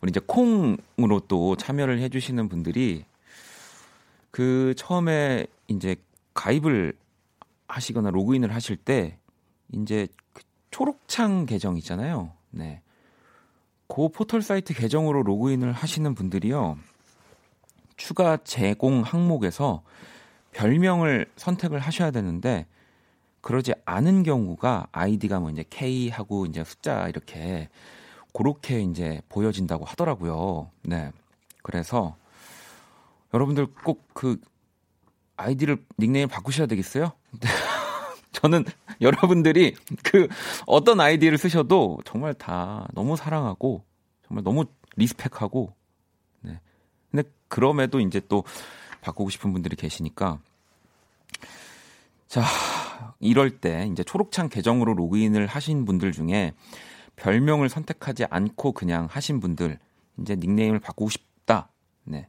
우리 0.00 0.10
이제 0.10 0.20
콩으로 0.20 1.20
또 1.26 1.56
참여를 1.56 1.98
해주시는 2.00 2.48
분들이 2.48 3.04
그 4.30 4.74
처음에 4.76 5.46
이제 5.66 5.96
가입을 6.34 6.96
하시거나 7.66 8.10
로그인을 8.10 8.54
하실 8.54 8.76
때 8.76 9.18
이제 9.72 10.06
그 10.32 10.42
초록창 10.70 11.46
계정 11.46 11.76
있잖아요. 11.76 12.32
네. 12.50 12.80
그 13.88 14.08
포털 14.08 14.42
사이트 14.42 14.74
계정으로 14.74 15.22
로그인을 15.22 15.72
하시는 15.72 16.14
분들이요. 16.14 16.78
추가 17.96 18.36
제공 18.38 19.02
항목에서 19.02 19.82
별명을 20.58 21.30
선택을 21.36 21.78
하셔야 21.78 22.10
되는데 22.10 22.66
그러지 23.40 23.74
않은 23.84 24.24
경우가 24.24 24.88
아이디가 24.90 25.38
뭐 25.38 25.50
이제 25.50 25.64
K 25.70 26.08
하고 26.08 26.46
이제 26.46 26.64
숫자 26.64 27.08
이렇게 27.08 27.68
그렇게 28.34 28.80
이제 28.80 29.22
보여진다고 29.28 29.84
하더라고요. 29.84 30.70
네. 30.82 31.12
그래서 31.62 32.16
여러분들 33.32 33.66
꼭 33.84 34.08
그 34.18 34.36
아이디를 35.36 35.84
닉네임 35.96 36.28
바꾸셔야 36.28 36.66
되겠어요? 36.66 37.12
저는 38.32 38.64
여러분들이 39.00 39.76
그 40.02 40.26
어떤 40.66 41.00
아이디를 41.00 41.38
쓰셔도 41.38 42.00
정말 42.04 42.34
다 42.34 42.88
너무 42.94 43.16
사랑하고 43.16 43.84
정말 44.26 44.42
너무 44.42 44.64
respect하고 44.96 45.72
네. 46.40 46.60
근데 47.12 47.30
그럼에도 47.46 48.00
이제 48.00 48.20
또 48.28 48.42
바꾸고 49.00 49.30
싶은 49.30 49.52
분들이 49.52 49.76
계시니까 49.76 50.40
자, 52.26 52.44
이럴 53.20 53.58
때 53.58 53.88
이제 53.90 54.04
초록창 54.04 54.48
계정으로 54.48 54.94
로그인을 54.94 55.46
하신 55.46 55.84
분들 55.84 56.12
중에 56.12 56.52
별명을 57.16 57.68
선택하지 57.68 58.26
않고 58.30 58.72
그냥 58.72 59.08
하신 59.10 59.40
분들 59.40 59.78
이제 60.20 60.36
닉네임을 60.36 60.78
바꾸고 60.78 61.10
싶다. 61.10 61.70
네. 62.04 62.28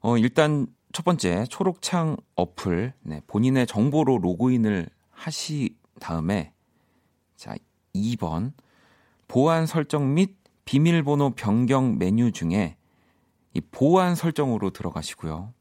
어, 0.00 0.16
일단 0.18 0.66
첫 0.92 1.04
번째 1.04 1.44
초록창 1.50 2.16
어플 2.36 2.94
네, 3.02 3.20
본인의 3.26 3.66
정보로 3.66 4.18
로그인을 4.18 4.88
하시 5.10 5.76
다음에 6.00 6.52
자 7.36 7.54
2번 7.94 8.52
보안 9.28 9.66
설정 9.66 10.14
및 10.14 10.36
비밀번호 10.64 11.34
변경 11.34 11.98
메뉴 11.98 12.32
중에 12.32 12.76
이 13.52 13.60
보안 13.60 14.14
설정으로 14.14 14.70
들어가시고요. 14.70 15.52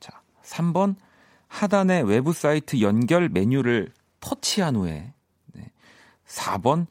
자 0.00 0.22
3번 0.42 0.96
하단의 1.54 2.02
외부 2.02 2.32
사이트 2.32 2.80
연결 2.80 3.28
메뉴를 3.28 3.92
터치한 4.18 4.74
후에 4.74 5.12
네, 5.52 5.70
4번 6.26 6.86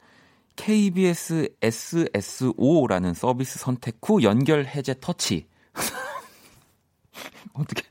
KBS 0.56 1.54
SSO라는 1.60 3.12
서비스 3.12 3.58
선택 3.58 3.98
후 4.02 4.22
연결 4.22 4.64
해제 4.64 4.94
터치 4.98 5.46
어떻게? 7.52 7.82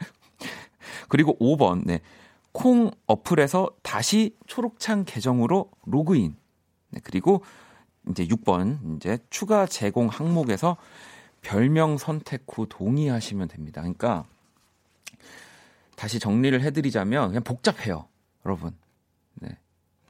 그리고 1.10 1.38
5번, 1.38 1.84
네. 1.86 2.02
콩 2.52 2.90
어플에서 3.06 3.70
다시 3.84 4.36
초록창 4.48 5.06
계정으로 5.06 5.70
로그인. 5.86 6.36
네, 6.90 7.00
그리고 7.04 7.44
이제 8.10 8.26
6번, 8.26 8.96
이제 8.96 9.20
추가 9.30 9.68
제공 9.68 10.08
항목에서 10.08 10.78
별명 11.42 12.00
선택 12.00 12.46
후 12.48 12.66
동의하시면 12.68 13.48
됩니다. 13.50 13.82
그러니까 13.82 14.26
다시 16.04 16.20
정리를 16.20 16.62
해드리자면 16.62 17.30
그냥 17.30 17.44
복잡해요, 17.46 18.10
여러분. 18.46 18.76
네, 19.36 19.58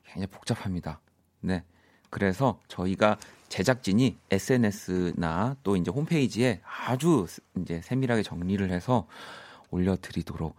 굉장히 0.04 0.26
복잡합니다. 0.26 1.00
네, 1.40 1.64
그래서 2.10 2.60
저희가 2.68 3.20
제작진이 3.48 4.18
SNS나 4.32 5.56
또 5.62 5.76
이제 5.76 5.92
홈페이지에 5.92 6.62
아주 6.66 7.28
이제 7.60 7.80
세밀하게 7.84 8.24
정리를 8.24 8.68
해서 8.72 9.06
올려드리도록 9.70 10.56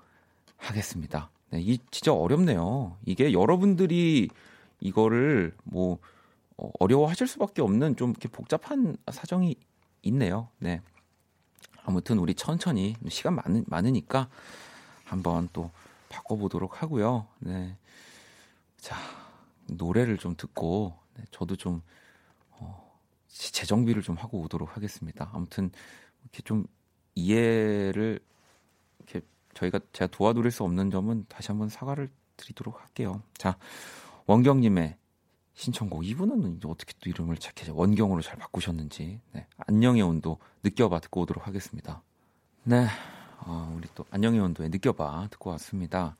하겠습니다. 0.56 1.30
네, 1.50 1.60
이 1.60 1.78
진짜 1.90 2.12
어렵네요. 2.12 2.96
이게 3.04 3.32
여러분들이 3.32 4.28
이거를 4.78 5.52
뭐 5.64 5.98
어, 6.56 6.70
어려워하실 6.78 7.26
수밖에 7.26 7.60
없는 7.60 7.96
좀 7.96 8.10
이렇게 8.10 8.28
복잡한 8.28 8.96
사정이 9.10 9.56
있네요. 10.02 10.46
네. 10.60 10.80
아무튼 11.82 12.20
우리 12.20 12.34
천천히 12.34 12.94
시간 13.08 13.34
많으, 13.34 13.64
많으니까 13.66 14.28
한번 15.04 15.48
또 15.52 15.70
바꿔보도록 16.08 16.82
하고요. 16.82 17.26
네. 17.38 17.76
자 18.78 18.96
노래를 19.66 20.18
좀 20.18 20.36
듣고 20.36 20.98
네, 21.16 21.24
저도 21.30 21.56
좀 21.56 21.82
어, 22.50 22.98
재정비를 23.28 24.02
좀 24.02 24.16
하고 24.16 24.40
오도록 24.40 24.76
하겠습니다. 24.76 25.30
아무튼 25.32 25.70
이렇게 26.22 26.42
좀 26.42 26.66
이해를 27.14 28.20
이렇게 28.98 29.20
저희가 29.54 29.80
제가 29.92 30.10
도와드릴 30.10 30.50
수 30.50 30.64
없는 30.64 30.90
점은 30.90 31.26
다시 31.28 31.48
한번 31.48 31.68
사과를 31.68 32.10
드리도록 32.36 32.80
할게요. 32.80 33.22
자, 33.36 33.56
원경님의 34.26 34.96
신청곡 35.54 36.04
이분은 36.04 36.60
어떻게 36.66 36.94
또 37.00 37.08
이름을 37.08 37.36
착해 37.36 37.70
원경으로 37.70 38.22
잘 38.22 38.36
바꾸셨는지 38.36 39.20
네, 39.32 39.46
안녕의 39.58 40.02
온도 40.02 40.38
느껴봐 40.64 41.00
듣고 41.00 41.22
오도록 41.22 41.46
하겠습니다. 41.46 42.02
네, 42.64 42.86
어, 43.46 43.74
우리 43.76 43.88
또 43.94 44.04
안녕의 44.10 44.40
온도에 44.40 44.68
느껴봐 44.68 45.28
듣고 45.30 45.50
왔습니다. 45.50 46.16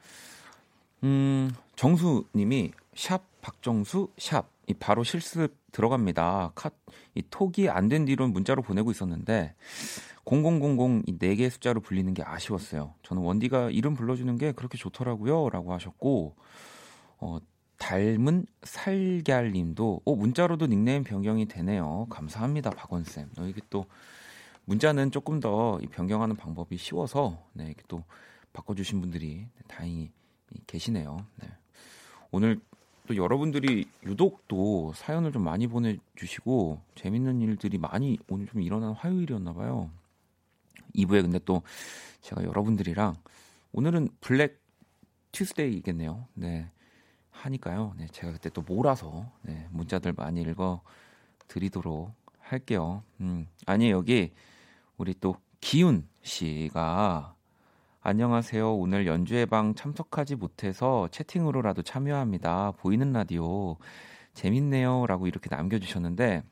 음, 1.03 1.51
정수 1.77 2.25
님이 2.35 2.73
샵 2.95 3.23
박정수 3.41 4.09
샵 4.19 4.55
이 4.67 4.75
바로 4.75 5.05
실습 5.05 5.55
들어갑니다. 5.73 6.53
카, 6.55 6.71
이 7.15 7.23
톡이 7.31 7.69
안 7.69 7.89
된 7.89 8.05
뒤로 8.07 8.27
문자로 8.29 8.63
보내고 8.63 8.91
있었는데 8.91 9.55
0000이네 10.25 11.37
개의 11.37 11.51
숫자로 11.51 11.81
불리는 11.81 12.13
게 12.15 12.23
아쉬웠어요. 12.25 12.95
저는 13.03 13.23
원디가 13.23 13.71
이름 13.71 13.95
불러주는 13.95 14.39
게 14.39 14.53
그렇게 14.53 14.79
좋더라고요 14.79 15.51
라고 15.51 15.75
하셨고 15.75 16.35
어, 17.19 17.39
닮은 17.77 18.47
살걀님도 18.63 20.01
어, 20.05 20.15
문자로도 20.15 20.67
닉네임 20.67 21.05
변경이 21.05 21.47
되네요. 21.47 22.07
감사합니다, 22.09 22.71
박원쌤. 22.71 23.31
너 23.37 23.47
이게 23.47 23.61
또 23.69 23.85
문자는 24.67 25.11
조금 25.11 25.41
더 25.41 25.79
변경하는 25.91 26.37
방법이 26.37 26.77
쉬워서 26.77 27.43
네, 27.53 27.67
이렇게 27.67 27.83
또 27.89 28.03
바꿔주신 28.53 29.01
분들이 29.01 29.47
다행히 29.69 30.11
계시네요. 30.67 31.19
네. 31.37 31.49
오늘 32.31 32.61
또 33.07 33.17
여러분들이 33.17 33.87
유독 34.05 34.49
또 34.49 34.93
사연을 34.95 35.33
좀 35.33 35.43
많이 35.43 35.67
보내주시고 35.67 36.81
재밌는 36.95 37.43
일들이 37.43 37.77
많이 37.77 38.19
오늘 38.29 38.47
좀 38.47 38.63
일어난 38.63 38.93
화요일이었나 38.93 39.53
봐요. 39.53 39.91
2부에 40.95 41.23
근데 41.23 41.39
또 41.45 41.63
제가 42.23 42.45
여러분들이랑 42.45 43.15
오늘은 43.73 44.09
블랙 44.21 44.61
튜스데이겠네요. 45.33 46.27
네. 46.35 46.71
하니까요. 47.31 47.95
네, 47.99 48.07
제가 48.13 48.33
그때 48.33 48.49
또 48.49 48.63
몰아서 48.63 49.31
네, 49.43 49.67
문자들 49.71 50.15
많이 50.17 50.41
읽어 50.43 50.81
드리도록 51.49 52.13
할게요. 52.39 53.03
음, 53.21 53.49
아니 53.67 53.91
여기 53.91 54.33
우리 54.97 55.15
또 55.21 55.37
기훈 55.61 56.07
씨가 56.23 57.35
안녕하세요. 58.01 58.77
오늘 58.77 59.07
연주회 59.07 59.47
방 59.47 59.75
참석하지 59.75 60.37
못해서 60.37 61.09
채팅으로라도 61.11 61.83
참여합니다. 61.83 62.73
보이는 62.79 63.13
라디오 63.13 63.77
재밌네요라고 64.35 65.27
이렇게 65.27 65.49
남겨 65.49 65.81
주셨는데 65.81 66.45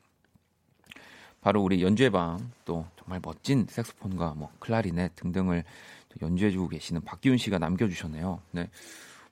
바로 1.39 1.61
우리 1.61 1.81
연주회 1.81 2.09
방또 2.09 2.85
정말 2.97 3.21
멋진 3.23 3.65
색소폰과 3.69 4.33
뭐 4.33 4.51
클라리넷 4.59 5.15
등등을 5.15 5.63
연주해 6.21 6.51
주고 6.51 6.67
계시는 6.67 7.01
박기훈 7.01 7.37
씨가 7.37 7.59
남겨 7.59 7.87
주셨네요. 7.87 8.41
네, 8.51 8.69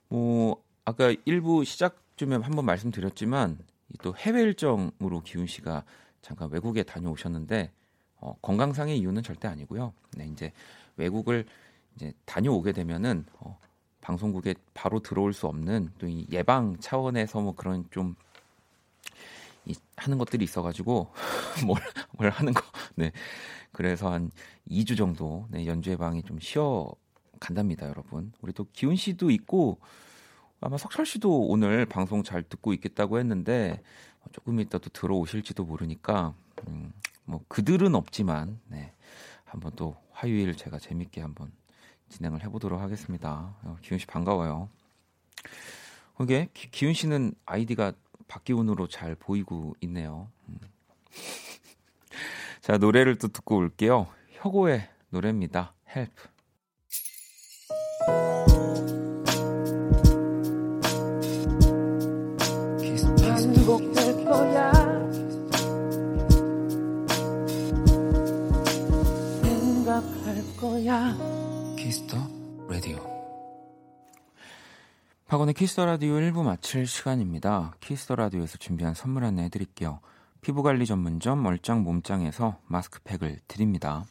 뭐 0.08 0.62
아까 0.86 1.14
일부 1.26 1.64
시작쯤에 1.64 2.36
한번 2.36 2.64
말씀드렸지만 2.64 3.58
또 4.00 4.16
해외 4.16 4.42
일정으로 4.42 5.20
기훈 5.22 5.46
씨가 5.46 5.84
잠깐 6.22 6.50
외국에 6.50 6.82
다녀오셨는데 6.82 7.72
어, 8.22 8.36
건강상의 8.40 8.98
이유는 8.98 9.22
절대 9.22 9.48
아니고요. 9.48 9.92
네, 10.16 10.26
이제 10.28 10.52
외국을 10.96 11.44
이제 11.96 12.12
다녀오게 12.24 12.72
되면은 12.72 13.26
어, 13.40 13.58
방송국에 14.00 14.54
바로 14.74 15.00
들어올 15.00 15.32
수 15.32 15.46
없는 15.46 15.90
또 15.98 16.06
이 16.06 16.26
예방 16.30 16.76
차원에서 16.78 17.40
뭐 17.40 17.54
그런 17.54 17.84
좀 17.90 18.14
이, 19.66 19.74
하는 19.96 20.18
것들이 20.18 20.44
있어가지고 20.44 21.12
뭘, 21.66 21.80
뭘 22.12 22.30
하는 22.30 22.52
거. 22.54 22.62
네. 22.94 23.12
그래서 23.72 24.12
한 24.12 24.30
2주 24.70 24.96
정도 24.96 25.46
네, 25.50 25.66
연주 25.66 25.90
예방이 25.90 26.22
좀 26.22 26.38
쉬어 26.40 26.92
간답니다, 27.40 27.88
여러분. 27.88 28.32
우리 28.40 28.52
또 28.52 28.66
기훈 28.72 28.96
씨도 28.96 29.30
있고 29.30 29.78
아마 30.60 30.78
석철 30.78 31.06
씨도 31.06 31.48
오늘 31.48 31.86
방송 31.86 32.22
잘 32.22 32.42
듣고 32.44 32.72
있겠다고 32.72 33.18
했는데 33.18 33.82
조금 34.32 34.60
이따 34.60 34.78
또 34.78 34.90
들어오실지도 34.90 35.64
모르니까 35.64 36.34
음, 36.68 36.92
뭐 37.24 37.44
그들은 37.48 37.94
없지만 37.94 38.60
네. 38.66 38.92
한번 39.44 39.72
또 39.76 39.96
화요일 40.10 40.56
제가 40.56 40.78
재밌게 40.78 41.20
한번 41.20 41.52
진행을 42.08 42.42
해보도록 42.44 42.80
하겠습니다. 42.80 43.56
어, 43.62 43.76
기훈 43.82 43.98
씨 43.98 44.06
반가워요. 44.06 44.68
이게 46.20 46.48
기, 46.54 46.70
기훈 46.70 46.94
씨는 46.94 47.34
아이디가 47.46 47.92
박기훈으로 48.28 48.86
잘 48.88 49.14
보이고 49.14 49.74
있네요. 49.80 50.30
음. 50.48 50.58
자 52.60 52.78
노래를 52.78 53.16
또 53.16 53.28
듣고 53.28 53.56
올게요. 53.56 54.06
혁오의 54.30 54.88
노래입니다. 55.10 55.74
Help. 55.94 56.32
반복될 63.64 64.24
거야 64.24 64.81
거야 70.82 71.16
Kiss 71.76 71.99
the 71.99 72.16
Radio. 72.68 72.98
박원의 75.28 75.54
Kiss 75.54 75.72
the 75.72 75.86
Radio 75.86 76.14
1부 76.14 76.42
마칠 76.42 76.86
시간입니다. 76.86 77.74
Kiss 77.80 78.01
the 78.01 78.16
Radio에서 78.16 78.58
준비한 78.58 78.92
선물 78.92 79.24
안내 79.24 79.44
해드릴게요. 79.44 80.00
피부관리 80.40 80.84
전문점 80.86 81.42
얼짱 81.42 81.82
몸짱에서 81.84 82.58
마스크팩을 82.66 83.40
드립니다. 83.46 84.04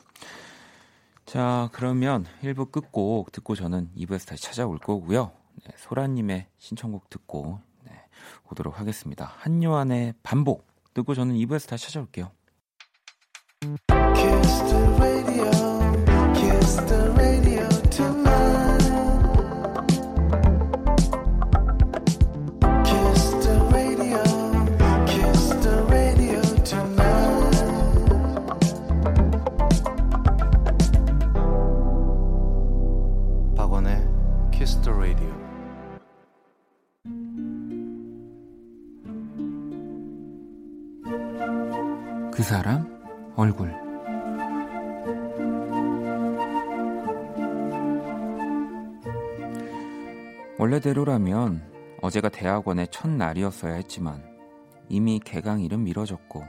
자, 1.26 1.70
그러면 1.74 2.26
1부 2.42 2.72
끝곡 2.72 3.32
듣고 3.32 3.56
저는 3.56 3.90
2부에서 3.98 4.30
다시 4.30 4.44
찾아올 4.44 4.80
거고요. 4.80 5.32
네, 5.66 5.74
소라님의 5.78 6.48
신청곡 6.58 7.10
듣고 7.10 7.60
네, 7.84 7.92
오도록 8.50 8.80
하겠습니다. 8.80 9.34
한요한의 9.38 10.14
반복 10.24 10.68
듣고 10.94 11.16
저는 11.16 11.36
2부에서 11.36 11.68
다시 11.68 11.86
찾아올게요. 11.88 12.32
Master. 16.72 17.01
원래대로라면 50.82 52.00
어제가 52.02 52.30
대학원의 52.30 52.88
첫날이었어야 52.90 53.74
했지만 53.76 54.24
이미 54.90 55.20
개강일은 55.20 55.84
미뤄졌고 55.84 56.44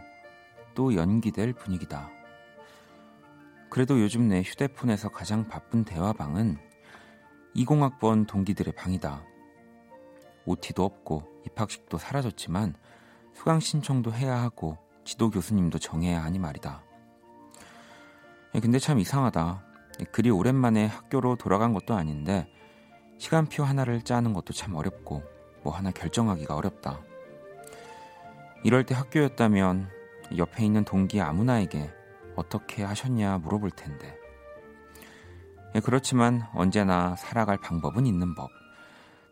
또 0.75 0.95
연기될 0.95 1.53
분위기다. 1.53 2.11
그래도 3.71 4.01
요즘 4.01 4.29
내 4.29 4.43
휴대폰에서 4.43 5.11
가장 5.11 5.47
바쁜 5.49 5.85
대화방은 5.85 6.59
20학번 7.55 8.27
동기들의 8.27 8.75
방이다. 8.75 9.23
OT도 10.47 10.85
없고 10.85 11.43
입학식도 11.47 11.99
사라졌지만 11.99 12.75
수강 13.35 13.61
신청도 13.61 14.13
해야 14.13 14.41
하고 14.41 14.79
지도 15.05 15.31
교수님도 15.31 15.79
정해야 15.79 16.23
하니 16.25 16.39
말이다. 16.39 16.83
예, 18.55 18.61
근데 18.61 18.79
참 18.79 18.99
이상하다. 18.99 19.65
예, 20.01 20.05
그리 20.05 20.31
오랜만에 20.31 20.87
학교로 20.87 21.37
돌아간 21.37 21.73
것도 21.73 21.95
아닌데 21.95 22.49
시간표 23.23 23.63
하나를 23.63 24.03
짜는 24.03 24.33
것도 24.33 24.53
참 24.53 24.75
어렵고 24.75 25.23
뭐 25.63 25.73
하나 25.73 25.93
결정하기가 25.93 26.57
어렵다. 26.57 27.03
이럴 28.65 28.85
때 28.85 28.97
학교였다면 28.97 29.89
옆에 30.39 30.65
있는 30.65 30.85
동기 30.85 31.21
아무나에게 31.21 31.89
어떻게 32.35 32.83
하셨냐 32.83 33.39
물어볼 33.39 33.71
텐데. 33.71 34.19
예, 35.77 35.79
그렇지만 35.79 36.43
언제나 36.53 37.15
살아갈 37.15 37.59
방법은 37.59 38.07
있는 38.07 38.35
법. 38.35 38.51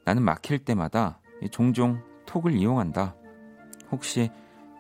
나는 0.04 0.22
막힐 0.22 0.60
때마다 0.60 1.18
종종 1.50 2.00
톡을 2.26 2.52
이용한다. 2.52 3.16
혹시 3.90 4.30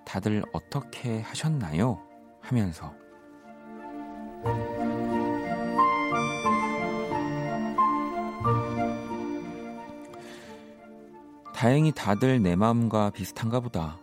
다들 0.04 0.44
어떻게 0.52 1.20
하셨나요? 1.20 2.00
하면서 2.40 2.94
다행히 11.60 11.92
다들 11.92 12.42
내 12.42 12.56
마음과 12.56 13.10
비슷한가 13.10 13.60
보다. 13.60 13.98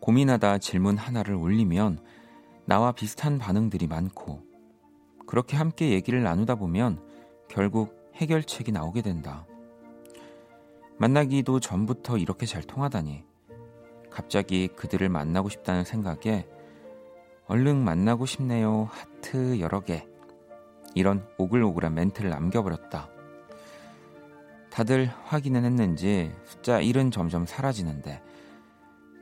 고민하다 0.00 0.58
질문 0.58 0.96
하나를 0.96 1.36
올리면 1.36 2.00
나와 2.64 2.90
비슷한 2.90 3.38
반응들이 3.38 3.86
많고 3.86 4.42
그렇게 5.28 5.56
함께 5.56 5.90
얘기를 5.90 6.24
나누다 6.24 6.56
보면 6.56 7.00
결국 7.46 7.94
해결책이 8.16 8.72
나오게 8.72 9.02
된다. 9.02 9.46
만나기도 10.98 11.60
전부터 11.60 12.18
이렇게 12.18 12.46
잘 12.46 12.64
통하다니. 12.64 13.22
갑자기 14.10 14.66
그들을 14.66 15.08
만나고 15.08 15.48
싶다는 15.48 15.84
생각에 15.84 16.48
얼른 17.46 17.76
만나고 17.76 18.26
싶네요. 18.26 18.88
하트 18.90 19.60
여러 19.60 19.82
개. 19.82 20.04
이런 20.96 21.24
오글오글한 21.38 21.94
멘트를 21.94 22.30
남겨버렸다. 22.30 23.15
다들 24.76 25.10
확인은 25.24 25.64
했는지 25.64 26.30
숫자 26.44 26.78
1은 26.82 27.10
점점 27.10 27.46
사라지는데 27.46 28.22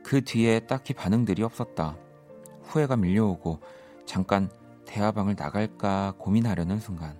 그 0.03 0.21
뒤에 0.21 0.59
딱히 0.59 0.93
반응들이 0.93 1.43
없었다. 1.43 1.95
후회가 2.63 2.97
밀려오고 2.97 3.61
잠깐 4.05 4.49
대화방을 4.85 5.35
나갈까 5.39 6.15
고민하려는 6.17 6.81
순간 6.81 7.17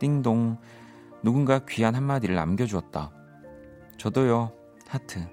띵동 0.00 0.58
누군가 1.22 1.60
귀한 1.60 1.94
한마디를 1.94 2.34
남겨주었다. 2.34 3.12
저도요 3.98 4.50
하트 4.88 5.24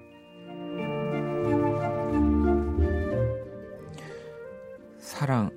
사랑 5.00 5.50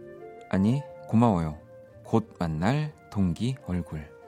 아니 0.50 0.82
고마워요 1.10 1.60
곧 2.04 2.34
만날 2.40 2.92
동기 3.12 3.56
얼굴 3.68 4.19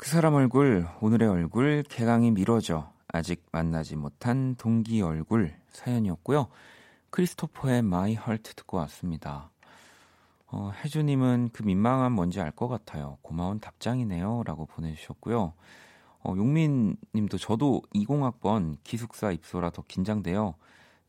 그 0.00 0.08
사람 0.08 0.32
얼굴 0.32 0.88
오늘의 1.02 1.28
얼굴 1.28 1.82
개강이 1.82 2.30
미뤄져 2.30 2.90
아직 3.08 3.44
만나지 3.52 3.96
못한 3.96 4.54
동기 4.54 5.02
얼굴 5.02 5.52
사연이었고요 5.72 6.48
크리스토퍼의 7.10 7.82
My 7.82 8.14
Heart 8.14 8.54
듣고 8.54 8.78
왔습니다 8.78 9.50
어, 10.46 10.70
혜주님은 10.82 11.50
그 11.52 11.62
민망함 11.64 12.12
뭔지 12.12 12.40
알 12.40 12.50
것 12.50 12.66
같아요 12.66 13.18
고마운 13.20 13.60
답장이네요 13.60 14.44
라고 14.46 14.64
보내주셨고요 14.64 15.52
어, 16.22 16.34
용민 16.34 16.96
님도 17.14 17.36
저도 17.36 17.82
20학번 17.94 18.78
기숙사 18.82 19.32
입소라 19.32 19.68
더 19.68 19.82
긴장돼요. 19.86 20.54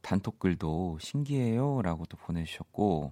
단톡글도 0.01 0.99
신기해요. 1.01 1.81
라고 1.81 2.05
또 2.05 2.15
보내주셨고, 2.15 3.11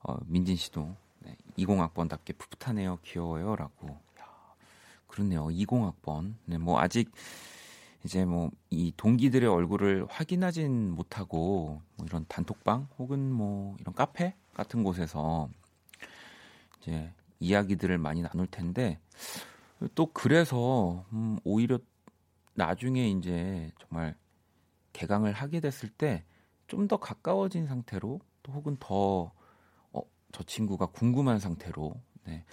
어, 0.00 0.16
민진 0.26 0.56
씨도 0.56 0.94
네, 1.20 1.36
20학번답게 1.56 2.36
풋풋하네요. 2.36 2.98
귀여워요. 3.02 3.56
라고. 3.56 4.05
야, 5.06 5.08
그렇네요. 5.08 5.48
20학번. 5.50 6.36
네, 6.46 6.58
뭐 6.58 6.80
아직 6.80 7.10
이제 8.04 8.24
뭐 8.24 8.50
이 8.70 8.92
동기들의 8.96 9.48
얼굴을 9.48 10.06
확인하진 10.10 10.90
못하고 10.92 11.80
뭐 11.96 12.06
이런 12.06 12.26
단톡방 12.28 12.88
혹은 12.98 13.32
뭐 13.32 13.76
이런 13.80 13.94
카페 13.94 14.34
같은 14.54 14.84
곳에서 14.84 15.48
이제 16.80 17.12
이야기들을 17.40 17.98
많이 17.98 18.22
나눌 18.22 18.46
텐데 18.46 18.98
또 19.94 20.06
그래서 20.12 21.04
음, 21.12 21.38
오히려 21.44 21.78
나중에 22.54 23.08
이제 23.10 23.72
정말 23.80 24.16
개강을 24.92 25.32
하게 25.32 25.60
됐을 25.60 25.88
때 25.90 26.24
좀 26.68 26.88
더 26.88 26.98
가까워진 26.98 27.66
상태로 27.66 28.20
또 28.42 28.52
혹은 28.52 28.76
더 28.80 29.32
어, 29.92 30.02
저 30.32 30.42
친구가 30.44 30.86
궁금한 30.86 31.38
상태로 31.38 31.94
네, 32.26 32.44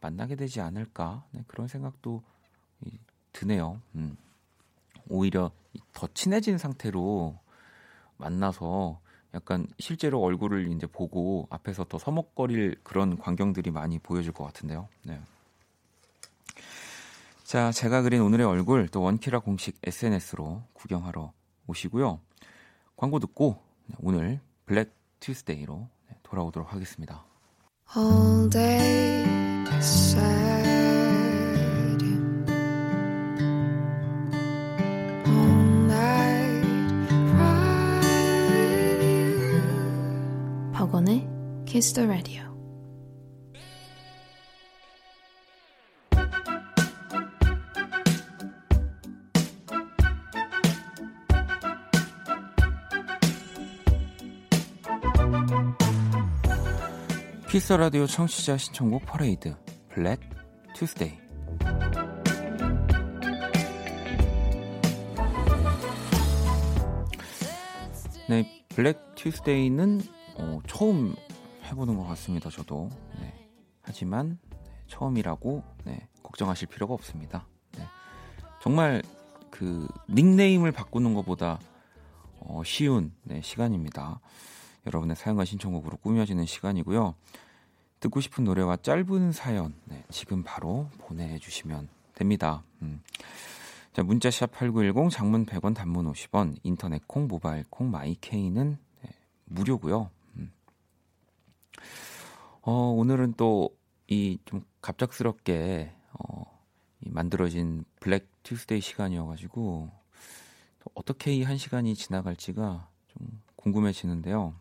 만나게 0.00 0.36
되지 0.36 0.60
않을까 0.60 1.24
네, 1.30 1.44
그런 1.46 1.68
생각도 1.68 2.22
이, 2.84 2.90
드네요. 3.32 3.80
음. 3.94 4.16
오히려 5.08 5.50
더 5.92 6.08
친해진 6.14 6.58
상태로 6.58 7.38
만나서 8.16 9.00
약간 9.34 9.66
실제로 9.78 10.20
얼굴을 10.20 10.72
이제 10.72 10.86
보고 10.86 11.46
앞에서 11.50 11.84
더 11.84 11.98
서먹거릴 11.98 12.76
그런 12.82 13.16
광경들이 13.18 13.70
많이 13.70 13.98
보여질 13.98 14.32
것 14.32 14.44
같은데요. 14.44 14.88
네. 15.02 15.20
자, 17.44 17.72
제가 17.72 18.02
그린 18.02 18.22
오늘의 18.22 18.46
얼굴 18.46 18.88
또 18.88 19.02
원키라 19.02 19.40
공식 19.40 19.78
SNS로 19.82 20.62
구경하러 20.72 21.32
오시고요. 21.66 22.20
광고 22.96 23.18
듣고 23.18 23.60
오늘 23.98 24.40
블랙 24.66 24.94
튜스데이로 25.20 25.88
돌아오도록 26.22 26.72
하겠습니다. 26.72 27.24
all 27.96 28.48
day 28.50 29.39
박원의 40.72 41.28
Kiss 41.66 41.92
the 41.92 42.08
Radio. 42.08 42.49
키스 57.50 57.64
더 57.64 57.72
라디오 57.72 58.06
청취자 58.06 58.56
신청곡 58.58 59.04
퍼레이드 59.06 59.56
Black 59.88 60.20
Tuesday 60.76 61.18
네, 68.28 68.64
Black 68.68 69.16
Tuesday는 69.16 70.00
어, 70.36 70.60
처음 70.68 71.16
해보는 71.64 71.96
것 71.96 72.04
같습니다. 72.10 72.50
저도 72.50 72.88
네. 73.18 73.34
하지만 73.82 74.38
네, 74.48 74.58
처음이라고 74.86 75.64
네, 75.86 76.06
걱정하실 76.22 76.68
필요가 76.68 76.94
없습니다. 76.94 77.48
네. 77.76 77.84
정말 78.62 79.02
그 79.50 79.88
닉네임을 80.08 80.70
바꾸는 80.70 81.14
것보다 81.14 81.58
어, 82.38 82.62
쉬운 82.64 83.12
네, 83.24 83.40
시간입니다. 83.42 84.20
여러분의 84.86 85.16
사연과 85.16 85.44
신청곡으로 85.44 85.98
꾸며지는 85.98 86.46
시간이고요. 86.46 87.14
듣고 88.00 88.20
싶은 88.20 88.44
노래와 88.44 88.78
짧은 88.78 89.32
사연 89.32 89.74
네, 89.84 90.04
지금 90.10 90.42
바로 90.42 90.88
보내주시면 90.98 91.88
됩니다. 92.14 92.62
음. 92.82 93.02
자, 93.92 94.02
문자샵 94.02 94.52
8910 94.52 95.10
장문 95.10 95.44
100원 95.46 95.74
단문 95.74 96.10
50원 96.12 96.56
인터넷 96.62 97.06
콩 97.06 97.26
모바일 97.26 97.64
콩 97.68 97.90
마이케이는 97.90 98.78
네, 99.02 99.10
무료고요. 99.46 100.10
음. 100.36 100.52
어, 102.62 102.72
오늘은 102.72 103.34
또 103.34 103.70
이 104.10 104.38
좀 104.44 104.64
갑작스럽게 104.82 105.92
어, 106.12 106.60
이 107.00 107.10
만들어진 107.10 107.84
Black 108.00 108.28
Tuesday 108.42 108.80
시간이어가지고 108.80 109.88
또 110.80 110.90
어떻게 110.94 111.32
이 111.32 111.42
한 111.44 111.56
시간이 111.56 111.94
지나갈지가 111.94 112.88
좀 113.06 113.42
궁금해지는데요. 113.54 114.54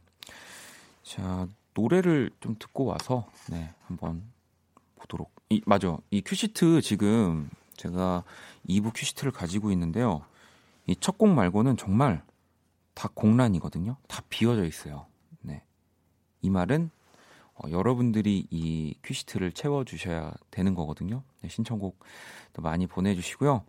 자, 1.09 1.47
노래를 1.73 2.29
좀 2.39 2.55
듣고 2.59 2.85
와서 2.85 3.27
네, 3.49 3.73
한번 3.87 4.21
보도록. 4.95 5.31
이 5.49 5.59
맞아. 5.65 5.97
이 6.11 6.21
큐시트 6.21 6.81
지금 6.83 7.49
제가 7.77 8.23
2부 8.67 8.91
큐시트를 8.93 9.31
가지고 9.31 9.71
있는데요. 9.71 10.21
이 10.85 10.93
첫 10.93 11.17
곡 11.17 11.29
말고는 11.29 11.77
정말 11.77 12.23
다 12.93 13.09
공란이거든요. 13.15 13.97
다 14.07 14.21
비어져 14.29 14.65
있어요. 14.65 15.07
네. 15.41 15.63
이 16.43 16.51
말은 16.51 16.91
어, 17.55 17.71
여러분들이 17.71 18.45
이 18.51 18.93
큐시트를 19.01 19.53
채워 19.53 19.83
주셔야 19.85 20.31
되는 20.51 20.75
거거든요. 20.75 21.23
네, 21.41 21.49
신청곡 21.49 21.97
도 22.53 22.61
많이 22.61 22.85
보내 22.85 23.15
주시고요. 23.15 23.63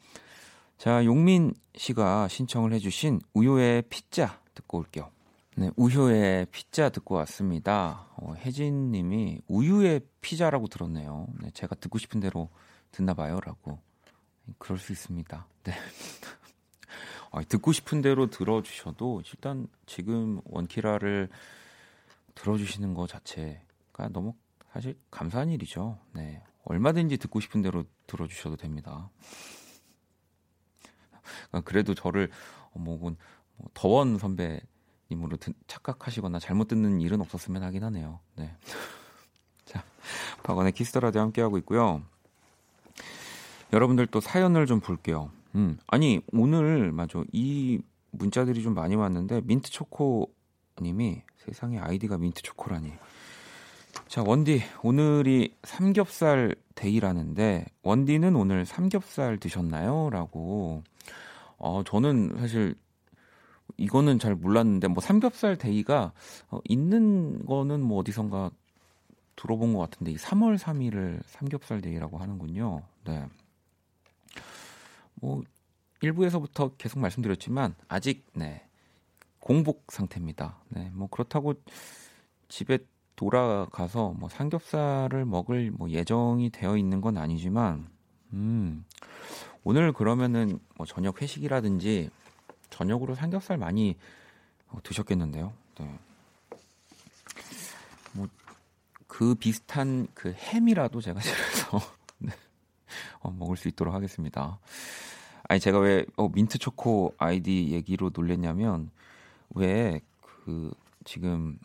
자, 0.76 1.06
용민 1.06 1.54
씨가 1.74 2.28
신청을 2.28 2.74
해 2.74 2.78
주신 2.80 3.18
우효의 3.32 3.84
피자 3.88 4.38
듣고 4.52 4.76
올게요. 4.76 5.10
네, 5.56 5.70
우효의 5.76 6.46
피자 6.52 6.88
듣고 6.90 7.16
왔습니다. 7.16 8.06
어, 8.16 8.34
혜진 8.34 8.92
님이 8.92 9.40
우유의 9.48 10.00
피자라고 10.20 10.68
들었네요. 10.68 11.26
네, 11.40 11.50
제가 11.50 11.74
듣고 11.74 11.98
싶은 11.98 12.20
대로 12.20 12.48
듣나 12.92 13.14
봐요 13.14 13.40
라고. 13.44 13.80
그럴 14.58 14.78
수 14.78 14.92
있습니다. 14.92 15.46
네. 15.64 15.72
아, 17.32 17.42
듣고 17.42 17.72
싶은 17.72 18.00
대로 18.00 18.28
들어주셔도 18.28 19.22
일단 19.26 19.66
지금 19.86 20.40
원키라를 20.44 21.28
들어주시는 22.36 22.94
것 22.94 23.08
자체가 23.08 24.08
너무 24.12 24.34
사실 24.72 24.96
감사한 25.10 25.50
일이죠. 25.50 25.98
네. 26.12 26.42
얼마든지 26.64 27.18
듣고 27.18 27.40
싶은 27.40 27.60
대로 27.60 27.84
들어주셔도 28.06 28.56
됩니다. 28.56 29.10
그래도 31.64 31.94
저를 31.94 32.30
뭐, 32.72 32.98
뭐 32.98 33.16
더원 33.74 34.16
선배 34.18 34.60
님으로 35.10 35.36
착각하시거나 35.66 36.38
잘못 36.38 36.68
듣는 36.68 37.00
일은 37.00 37.20
없었으면 37.20 37.62
하긴 37.62 37.84
하네요. 37.84 38.20
네. 38.36 38.54
자, 39.64 39.84
박원의 40.42 40.72
키스터라디오 40.72 41.20
함께하고 41.20 41.58
있고요. 41.58 42.02
여러분들 43.72 44.06
또 44.06 44.20
사연을 44.20 44.66
좀 44.66 44.80
볼게요. 44.80 45.30
음, 45.54 45.78
아니, 45.86 46.20
오늘, 46.32 46.92
맞아. 46.92 47.22
이 47.32 47.80
문자들이 48.12 48.62
좀 48.62 48.74
많이 48.74 48.94
왔는데, 48.96 49.42
민트초코 49.44 50.30
님이 50.80 51.22
세상에 51.38 51.78
아이디가 51.78 52.18
민트초코라니. 52.18 52.92
자, 54.06 54.22
원디, 54.24 54.62
오늘이 54.82 55.54
삼겹살 55.62 56.54
데이라는데, 56.74 57.66
원디는 57.82 58.36
오늘 58.36 58.64
삼겹살 58.64 59.38
드셨나요? 59.38 60.10
라고. 60.10 60.82
어, 61.58 61.82
저는 61.84 62.36
사실 62.38 62.74
이거는 63.80 64.18
잘 64.18 64.34
몰랐는데 64.34 64.88
뭐 64.88 65.00
삼겹살 65.00 65.56
데이가 65.56 66.12
어, 66.50 66.60
있는 66.68 67.44
거는 67.46 67.80
뭐 67.80 67.98
어디선가 67.98 68.50
들어본 69.36 69.72
것 69.72 69.80
같은데 69.80 70.12
이 70.12 70.16
3월 70.16 70.58
3일을 70.58 71.20
삼겹살 71.24 71.80
데이라고 71.80 72.18
하는군요. 72.18 72.82
네. 73.04 73.26
뭐 75.14 75.42
일부에서부터 76.02 76.76
계속 76.76 77.00
말씀드렸지만 77.00 77.74
아직 77.88 78.26
네. 78.34 78.66
공복 79.38 79.86
상태입니다. 79.88 80.58
네. 80.68 80.90
뭐 80.92 81.08
그렇다고 81.08 81.54
집에 82.48 82.78
돌아가서 83.16 84.14
뭐 84.18 84.28
삼겹살을 84.28 85.24
먹을 85.24 85.70
뭐 85.70 85.88
예정이 85.88 86.50
되어 86.50 86.76
있는 86.76 87.00
건 87.00 87.16
아니지만 87.16 87.88
음. 88.34 88.84
오늘 89.64 89.92
그러면은 89.92 90.58
뭐 90.76 90.86
저녁 90.86 91.22
회식이라든지 91.22 92.10
저녁으로 92.70 93.14
삼겹살 93.14 93.58
많이 93.58 93.96
어, 94.68 94.78
드셨겠는데요. 94.82 95.52
네. 95.78 95.98
뭐 98.12 98.28
그 99.06 99.34
비슷한 99.34 100.06
그 100.14 100.32
햄이라도 100.32 101.00
제가 101.00 101.18
집에서 101.20 101.80
네. 102.18 102.30
어, 103.20 103.30
먹을 103.32 103.56
수 103.56 103.66
있도록 103.68 103.92
하겠습니다. 103.92 104.58
아니 105.48 105.58
제가 105.60 105.80
왜 105.80 106.06
어, 106.16 106.28
민트 106.28 106.58
초코 106.58 107.12
아이디 107.18 107.72
얘기로 107.72 108.10
놀랬냐면 108.14 108.90
왜 109.54 110.00
그 110.44 110.72
지금 111.04 111.58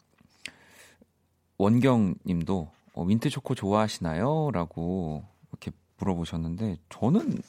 원경 1.58 2.16
님도 2.26 2.70
어, 2.94 3.06
민트 3.06 3.30
초코 3.30 3.56
좋아하시나요?라고 3.56 5.24
이렇게 5.52 5.72
물어보셨는데 5.98 6.78
저는 6.90 7.42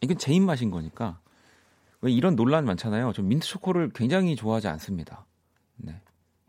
이건 0.00 0.18
제 0.18 0.32
입맛인 0.32 0.70
거니까 0.70 1.20
왜 2.00 2.12
이런 2.12 2.36
논란 2.36 2.64
많잖아요. 2.64 3.12
저 3.14 3.22
민트 3.22 3.46
초코를 3.46 3.90
굉장히 3.94 4.36
좋아하지 4.36 4.68
않습니다. 4.68 5.26
네. 5.76 6.00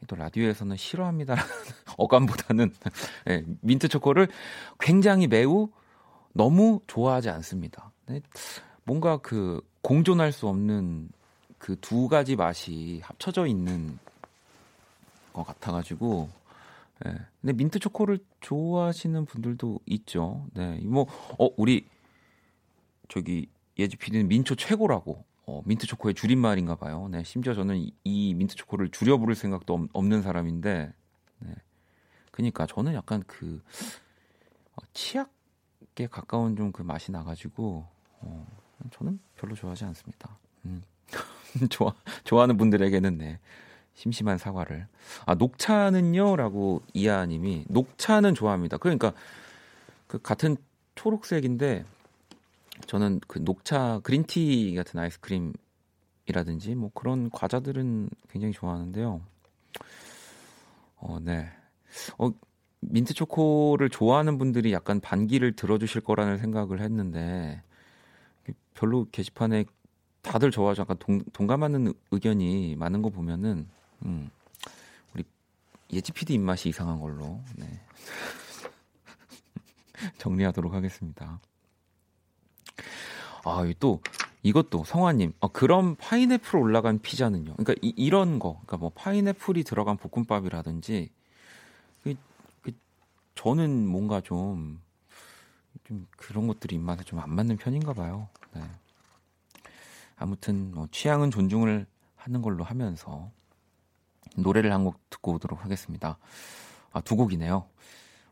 또 0.07 0.15
라디오에서는 0.15 0.77
싫어합니다. 0.77 1.35
어감보다는 1.97 2.73
네, 3.25 3.43
민트 3.61 3.87
초코를 3.89 4.27
굉장히 4.79 5.27
매우 5.27 5.69
너무 6.33 6.81
좋아하지 6.87 7.29
않습니다. 7.29 7.91
네, 8.05 8.21
뭔가 8.83 9.17
그 9.17 9.61
공존할 9.81 10.31
수 10.31 10.47
없는 10.47 11.09
그 11.59 11.75
두 11.75 12.07
가지 12.07 12.35
맛이 12.35 13.01
합쳐져 13.03 13.45
있는 13.45 13.99
것 15.33 15.43
같아가지고. 15.43 16.29
네. 17.05 17.13
근데 17.41 17.53
민트 17.53 17.79
초코를 17.79 18.19
좋아하시는 18.41 19.25
분들도 19.25 19.79
있죠. 19.85 20.47
네, 20.53 20.79
뭐, 20.83 21.05
어, 21.37 21.49
우리 21.55 21.85
저기 23.07 23.47
예지 23.77 23.95
PD는 23.97 24.27
민초 24.27 24.55
최고라고. 24.55 25.23
어, 25.49 25.63
민트 25.65 25.87
초코의 25.87 26.13
줄임말인가 26.13 26.75
봐요. 26.75 27.07
네, 27.09 27.23
심지어 27.23 27.55
저는 27.55 27.77
이, 27.77 27.91
이 28.03 28.35
민트 28.35 28.55
초코를 28.55 28.89
줄여 28.89 29.17
부를 29.17 29.33
생각도 29.33 29.73
없, 29.73 29.89
없는 29.93 30.21
사람인데, 30.21 30.93
네. 31.39 31.55
그니까 32.29 32.67
저는 32.67 32.93
약간 32.93 33.23
그 33.25 33.61
어, 34.75 34.81
치약에 34.93 36.07
가까운 36.09 36.55
좀 36.55 36.71
그 36.71 36.83
맛이 36.83 37.11
나가지고 37.11 37.87
어, 38.19 38.47
저는 38.91 39.19
별로 39.35 39.55
좋아하지 39.55 39.85
않습니다. 39.85 40.37
음. 40.65 40.83
좋아 41.71 41.95
좋아하는 42.25 42.55
분들에게는 42.57 43.17
네. 43.17 43.39
심심한 43.95 44.37
사과를. 44.37 44.87
아, 45.25 45.33
녹차는요 45.33 46.35
라고 46.35 46.83
이하님이 46.93 47.49
님 47.49 47.65
녹차는 47.69 48.35
좋아합니다. 48.35 48.77
그러니까 48.77 49.13
그 50.07 50.21
같은 50.21 50.57
초록색인데 50.93 51.85
저는 52.85 53.19
그 53.27 53.39
녹차 53.39 53.99
그린티 54.03 54.73
같은 54.75 54.99
아이스크림이라든지 54.99 56.75
뭐 56.75 56.91
그런 56.93 57.29
과자들은 57.29 58.09
굉장히 58.29 58.53
좋아하는데요. 58.53 59.21
어, 60.97 61.19
네. 61.21 61.49
어, 62.17 62.31
민트 62.81 63.13
초코를 63.13 63.89
좋아하는 63.89 64.37
분들이 64.37 64.71
약간 64.73 64.99
반기를 64.99 65.55
들어주실 65.55 66.01
거라는 66.01 66.37
생각을 66.37 66.81
했는데 66.81 67.61
별로 68.73 69.05
게시판에 69.11 69.65
다들 70.21 70.51
좋아하죠. 70.51 70.81
약간 70.81 70.97
동, 70.99 71.21
동감하는 71.33 71.93
의견이 72.11 72.75
많은 72.77 73.01
거 73.01 73.09
보면은 73.09 73.67
음, 74.05 74.29
우리 75.13 75.23
예지 75.91 76.11
PD 76.11 76.35
입맛이 76.35 76.69
이상한 76.69 76.99
걸로 76.99 77.41
네. 77.55 77.67
정리하도록 80.17 80.73
하겠습니다. 80.73 81.39
아, 83.45 83.63
또 83.79 84.01
이것도 84.43 84.83
성화님, 84.85 85.33
아, 85.41 85.47
그럼 85.49 85.95
파인애플 85.95 86.59
올라간 86.59 86.99
피자는요? 86.99 87.53
그러니까 87.55 87.75
이, 87.81 88.09
런 88.09 88.39
거, 88.39 88.53
그러니까 88.65 88.77
뭐 88.77 88.89
파인애플이 88.95 89.63
들어간 89.63 89.97
볶음밥이라든지, 89.97 91.09
그, 92.03 92.15
그, 92.61 92.71
저는 93.35 93.87
뭔가 93.87 94.21
좀, 94.21 94.81
좀 95.85 96.07
그런 96.17 96.47
것들이 96.47 96.75
입맛에 96.75 97.03
좀 97.03 97.19
안 97.19 97.33
맞는 97.33 97.57
편인가 97.57 97.93
봐요. 97.93 98.27
네. 98.53 98.61
아무튼 100.17 100.71
뭐 100.73 100.87
취향은 100.91 101.31
존중을 101.31 101.85
하는 102.15 102.41
걸로 102.41 102.63
하면서 102.63 103.31
노래를 104.35 104.71
한 104.73 104.83
곡 104.83 104.97
듣고 105.09 105.33
오도록 105.33 105.63
하겠습니다. 105.63 106.17
아, 106.91 107.01
두 107.01 107.15
곡이네요. 107.15 107.65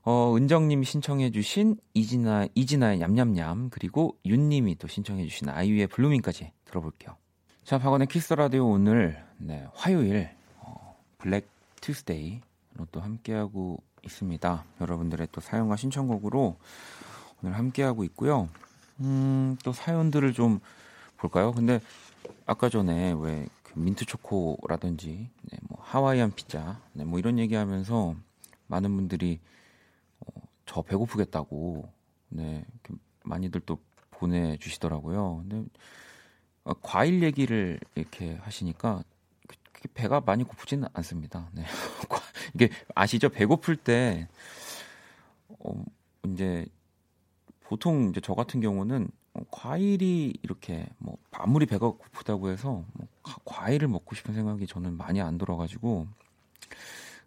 어, 0.10 0.38
은정님이 0.38 0.86
신청해주신 0.86 1.76
이진아, 1.93 2.48
이진아의 2.56 3.00
냠냠냠, 3.00 3.70
그리고 3.72 4.15
윤님이 4.26 4.78
또 4.78 4.88
신청해주신 4.88 5.50
아이유의 5.50 5.88
Blooming까지 5.88 6.50
들어볼게요. 6.63 7.17
자, 7.65 7.78
박원의 7.78 8.08
키스 8.08 8.24
더 8.24 8.34
라디오 8.34 8.70
오늘, 8.70 9.22
네, 9.38 9.67
화요일, 9.74 10.30
어, 10.62 10.98
Black 11.17 11.50
Tuesday로 11.82 12.88
또 12.93 13.02
함께하고 13.02 13.84
있습니다. 14.06 14.63
여러분들의 14.80 15.28
또 15.34 15.41
사연과 15.41 15.76
신청곡으로 15.76 16.56
오늘 17.43 17.58
함께하고 17.58 18.06
있고요. 18.06 18.48
음, 19.02 19.58
또 19.65 19.74
사연들을 19.74 20.32
좀 20.32 20.62
볼까요? 21.17 21.52
근데 21.52 21.82
아까 22.46 22.70
전에 22.70 23.13
왜 23.20 23.46
그 23.63 23.78
민트 23.78 24.06
초코라든지, 24.06 25.30
네, 25.41 25.58
뭐 25.67 25.78
하와이안 25.82 26.32
피자, 26.32 26.80
네, 26.93 27.04
뭐 27.04 27.20
이런 27.20 27.38
얘기하면서 27.39 28.15
많은 28.67 28.96
분들이 28.96 29.39
저 30.67 30.84
배고프겠다고 30.84 31.91
네 32.30 32.63
많이들 33.23 33.62
또 33.62 33.80
보내주시더라고요. 34.12 35.43
근데 35.47 35.67
어, 36.63 36.73
과일 36.82 37.23
얘기를 37.23 37.80
이렇게 37.95 38.36
하시니까 38.41 39.03
배가 39.93 40.21
많이 40.21 40.43
고프지는 40.43 40.88
않습니다. 40.93 41.49
네. 41.53 41.63
이게 42.53 42.69
아시죠? 42.93 43.30
배고플 43.30 43.77
때 43.77 44.27
어, 45.47 45.84
이제 46.27 46.65
보통 47.62 48.10
이제 48.10 48.19
저 48.21 48.34
같은 48.34 48.60
경우는 48.60 49.10
과일이 49.51 50.34
이렇게 50.41 50.88
뭐 50.97 51.17
아무리 51.32 51.65
배가 51.65 51.89
고프다고 51.89 52.49
해서 52.49 52.84
뭐 52.93 53.08
과일을 53.45 53.88
먹고 53.88 54.15
싶은 54.15 54.34
생각이 54.34 54.67
저는 54.67 54.97
많이 54.97 55.21
안 55.21 55.38
들어가지고 55.38 56.08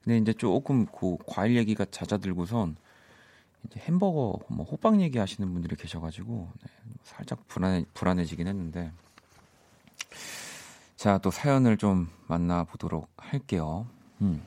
근데 0.03 0.19
이제 0.19 0.33
조금 0.33 0.87
그 0.87 1.17
과일 1.27 1.57
얘기가 1.57 1.85
잦아들고선 1.85 2.77
이제 3.67 3.81
햄버거, 3.81 4.39
뭐 4.49 4.65
호빵 4.65 5.01
얘기하시는 5.03 5.51
분들이 5.53 5.77
계셔가지고 5.77 6.49
네, 6.63 6.71
살짝 7.03 7.47
불안해 7.49 7.85
불안해지긴 7.95 8.47
했는데 8.47 8.93
자 10.97 11.19
또 11.19 11.31
사연을 11.31 11.77
좀 11.79 12.11
만나보도록 12.27 13.09
할게요. 13.17 13.87
음. 14.21 14.43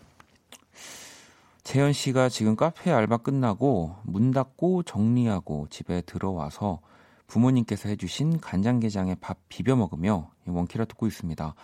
재현 1.64 1.94
씨가 1.94 2.30
지금 2.30 2.56
카페 2.56 2.92
알바 2.92 3.18
끝나고 3.18 3.96
문 4.04 4.32
닫고 4.32 4.84
정리하고 4.84 5.68
집에 5.70 6.02
들어와서 6.02 6.80
부모님께서 7.28 7.90
해주신 7.90 8.40
간장게장에 8.40 9.16
밥 9.16 9.38
비벼 9.50 9.76
먹으며 9.76 10.30
원키라 10.46 10.86
듣고 10.86 11.08
있습니다. 11.08 11.56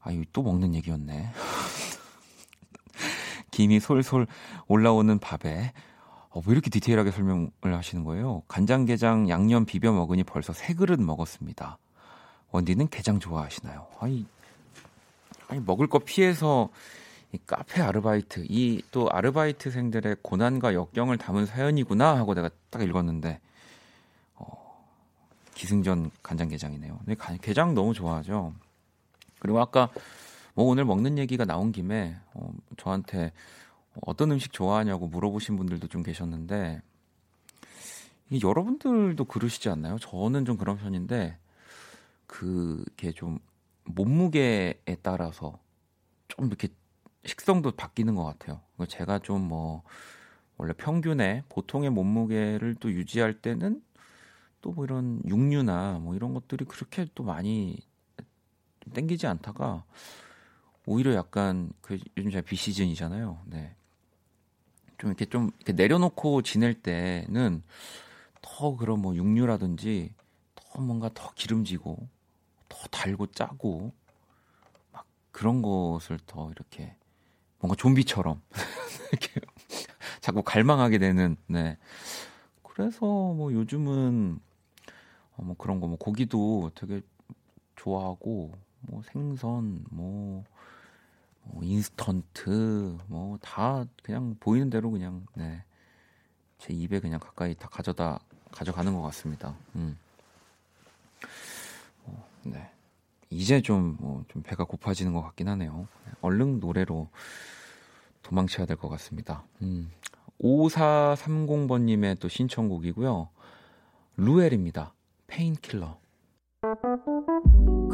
아유 0.00 0.24
또 0.32 0.42
먹는 0.42 0.74
얘기였네. 0.74 1.32
김이 3.50 3.80
솔솔 3.80 4.26
올라오는 4.68 5.18
밥에 5.18 5.72
어, 6.30 6.42
왜 6.46 6.52
이렇게 6.52 6.70
디테일하게 6.70 7.10
설명을 7.10 7.50
하시는 7.62 8.04
거예요? 8.04 8.42
간장게장 8.48 9.28
양념 9.28 9.64
비벼 9.64 9.92
먹으니 9.92 10.24
벌써 10.24 10.52
세 10.52 10.74
그릇 10.74 11.00
먹었습니다. 11.00 11.78
원디는 12.50 12.88
게장 12.88 13.18
좋아하시나요? 13.20 13.86
아니, 14.00 14.26
아니 15.48 15.60
먹을 15.60 15.86
거 15.86 15.98
피해서 15.98 16.68
이 17.32 17.38
카페 17.46 17.82
아르바이트, 17.82 18.46
이 18.48 18.82
또 18.90 19.10
아르바이트생들의 19.10 20.16
고난과 20.22 20.72
역경을 20.74 21.18
담은 21.18 21.44
사연이구나 21.46 22.16
하고 22.16 22.32
내가 22.34 22.48
딱 22.70 22.80
읽었는데, 22.82 23.38
어, 24.36 24.84
기승전 25.54 26.10
간장게장이네요. 26.22 26.98
근데 27.04 27.38
게장 27.42 27.74
너무 27.74 27.92
좋아하죠. 27.92 28.54
그리고 29.40 29.60
아까 29.60 29.90
뭐 30.54 30.66
오늘 30.66 30.84
먹는 30.86 31.18
얘기가 31.18 31.44
나온 31.44 31.70
김에 31.70 32.16
어, 32.34 32.50
저한테 32.78 33.32
어떤 34.02 34.32
음식 34.32 34.52
좋아하냐고 34.52 35.08
물어보신 35.08 35.56
분들도 35.56 35.88
좀 35.88 36.02
계셨는데 36.02 36.80
여러분들도 38.42 39.24
그러시지 39.24 39.68
않나요? 39.70 39.98
저는 39.98 40.44
좀 40.44 40.56
그런 40.58 40.76
편인데 40.76 41.38
그게 42.26 43.12
좀 43.12 43.38
몸무게에 43.84 44.96
따라서 45.02 45.58
좀 46.28 46.46
이렇게 46.46 46.68
식성도 47.24 47.72
바뀌는 47.72 48.14
것 48.14 48.24
같아요. 48.24 48.60
제가 48.88 49.18
좀 49.20 49.48
뭐 49.48 49.82
원래 50.58 50.72
평균의 50.72 51.44
보통의 51.48 51.90
몸무게를 51.90 52.76
또 52.80 52.90
유지할 52.92 53.34
때는 53.40 53.82
또 54.60 54.72
뭐 54.72 54.84
이런 54.84 55.22
육류나 55.26 56.00
뭐 56.00 56.14
이런 56.16 56.34
것들이 56.34 56.64
그렇게 56.64 57.06
또 57.14 57.22
많이 57.24 57.78
땡기지 58.92 59.26
않다가 59.26 59.84
오히려 60.86 61.14
약간 61.14 61.70
그 61.80 61.98
요즘 62.16 62.30
제가 62.30 62.44
비시즌이잖아요. 62.46 63.42
네. 63.46 63.74
좀 64.98 65.10
이렇게 65.10 65.24
좀 65.26 65.50
이렇게 65.58 65.72
내려놓고 65.72 66.42
지낼 66.42 66.74
때는 66.74 67.62
더 68.42 68.76
그런 68.76 69.00
뭐 69.00 69.14
육류라든지 69.14 70.12
더 70.54 70.80
뭔가 70.80 71.10
더 71.14 71.32
기름지고 71.34 72.08
더 72.68 72.78
달고 72.90 73.28
짜고 73.28 73.92
막 74.92 75.06
그런 75.30 75.62
것을 75.62 76.18
더 76.26 76.50
이렇게 76.50 76.94
뭔가 77.60 77.74
좀비처럼 77.76 78.40
이렇게 79.12 79.40
자꾸 80.20 80.42
갈망하게 80.42 80.98
되는 80.98 81.36
네. 81.46 81.78
그래서 82.62 83.06
뭐 83.06 83.52
요즘은 83.52 84.38
어, 85.36 85.42
뭐 85.42 85.56
그런 85.56 85.80
거 85.80 85.86
뭐 85.86 85.96
고기도 85.96 86.70
되게 86.74 87.00
좋아하고 87.76 88.52
뭐 88.80 89.02
생선 89.02 89.84
뭐 89.90 90.44
뭐 91.48 91.62
인스턴트 91.64 92.98
뭐 93.08 93.38
다 93.40 93.84
그냥 94.02 94.36
보이는 94.40 94.70
대로 94.70 94.90
그냥 94.90 95.26
네. 95.34 95.62
제 96.58 96.72
입에 96.74 97.00
그냥 97.00 97.20
가까이 97.20 97.54
다 97.54 97.68
가져다 97.68 98.20
가져가는 98.50 98.92
것 98.94 99.02
같습니다. 99.02 99.54
음. 99.76 99.96
어, 102.04 102.26
네. 102.44 102.70
이제 103.30 103.60
좀, 103.60 103.96
뭐, 104.00 104.24
좀 104.28 104.42
배가 104.42 104.64
고파지는 104.64 105.12
것 105.12 105.20
같긴 105.22 105.48
하네요. 105.48 105.86
얼른 106.22 106.60
노래로 106.60 107.08
도망쳐야 108.22 108.64
될 108.66 108.76
것 108.76 108.88
같습니다. 108.88 109.44
음. 109.62 109.90
5430번님의 110.40 112.18
또 112.20 112.28
신청곡이고요. 112.28 113.28
루엘입니다. 114.16 114.94
Painkiller. 115.26 115.98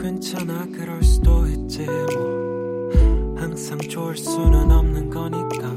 괜찮아, 0.01 0.67
그럴 0.67 1.03
수도 1.03 1.47
있지, 1.49 1.85
뭐. 1.87 2.54
항상 3.45 3.76
좋을 3.78 4.16
수는 4.16 4.70
없는 4.72 5.11
거니까. 5.11 5.70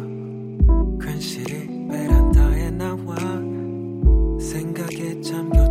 괜시리 1.05 1.67
베란다에 1.89 2.71
나와. 2.71 3.13
생각에 4.39 5.19
잠겨 5.19 5.66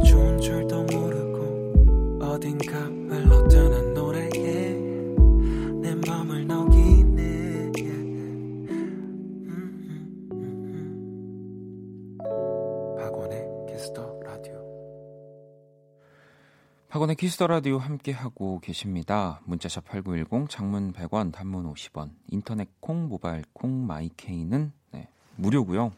박원의 16.96 17.16
키스 17.16 17.35
더 17.35 17.46
라디오 17.46 17.76
함께 17.76 18.10
하고 18.10 18.58
계십니다. 18.60 19.42
문자샵 19.44 19.84
8910 19.84 20.48
장문 20.48 20.94
100원, 20.94 21.30
단문 21.30 21.70
50원. 21.70 22.08
인터넷 22.28 22.70
콩, 22.80 23.08
모바일 23.08 23.44
콩, 23.52 23.86
마이케이는 23.86 24.72
네, 24.92 25.06
무료고요. 25.36 25.92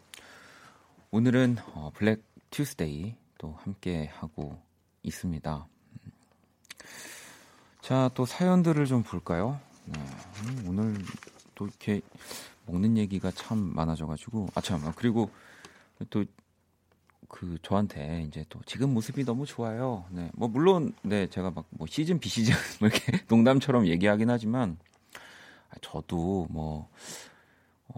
오늘은 1.13 1.59
어, 1.75 1.93
Black 1.95 2.25
Tuesday 2.51 3.15
또 3.39 3.55
함께 3.61 4.11
하고 4.13 4.61
있습니다. 5.05 5.69
자, 7.81 8.11
또 8.15 8.27
사연들을 8.27 8.85
좀 8.87 9.05
볼까요? 9.05 9.61
네, 9.85 10.01
음, 10.01 10.65
오늘 10.67 10.97
또 11.55 11.69
이렇게 11.69 12.01
먹는 12.67 12.97
얘기가 12.99 13.31
참 13.31 13.73
많아져가지고 13.73 14.49
아 14.57 14.61
참, 14.61 14.85
아, 14.85 14.93
그리고 14.97 15.31
또 16.11 16.25
그 17.29 17.59
저한테 17.63 18.25
이제 18.27 18.45
또 18.49 18.61
지금 18.65 18.95
모습이 18.95 19.25
너무 19.25 19.45
좋아요. 19.47 20.07
네, 20.11 20.31
뭐 20.35 20.49
물론 20.49 20.95
네 21.03 21.27
제가 21.29 21.51
막 21.51 21.67
뭐 21.71 21.87
시즌 21.87 22.19
비 22.19 22.29
시즌 22.29 22.55
뭐 22.81 22.89
이렇게 22.89 23.25
농담처럼 23.29 23.87
얘기하긴 23.87 24.31
하지만 24.31 24.79
아, 25.71 25.75
저도 25.83 26.47
뭐 26.51 26.89
어, 27.89 27.95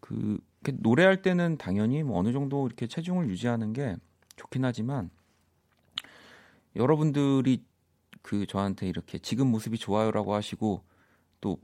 그 0.00 0.38
노래할 0.64 1.22
때는 1.22 1.56
당연히 1.58 2.02
뭐 2.02 2.18
어느 2.18 2.32
정도 2.32 2.66
이렇게 2.66 2.86
체중을 2.86 3.28
유지하는 3.28 3.72
게 3.72 3.96
좋긴 4.36 4.64
하지만 4.64 5.10
여러분들이 6.74 7.64
그 8.22 8.46
저한테 8.46 8.88
이렇게 8.88 9.18
지금 9.18 9.46
모습이 9.48 9.78
좋아요라고 9.78 10.34
하시고 10.34 10.82
또 11.40 11.58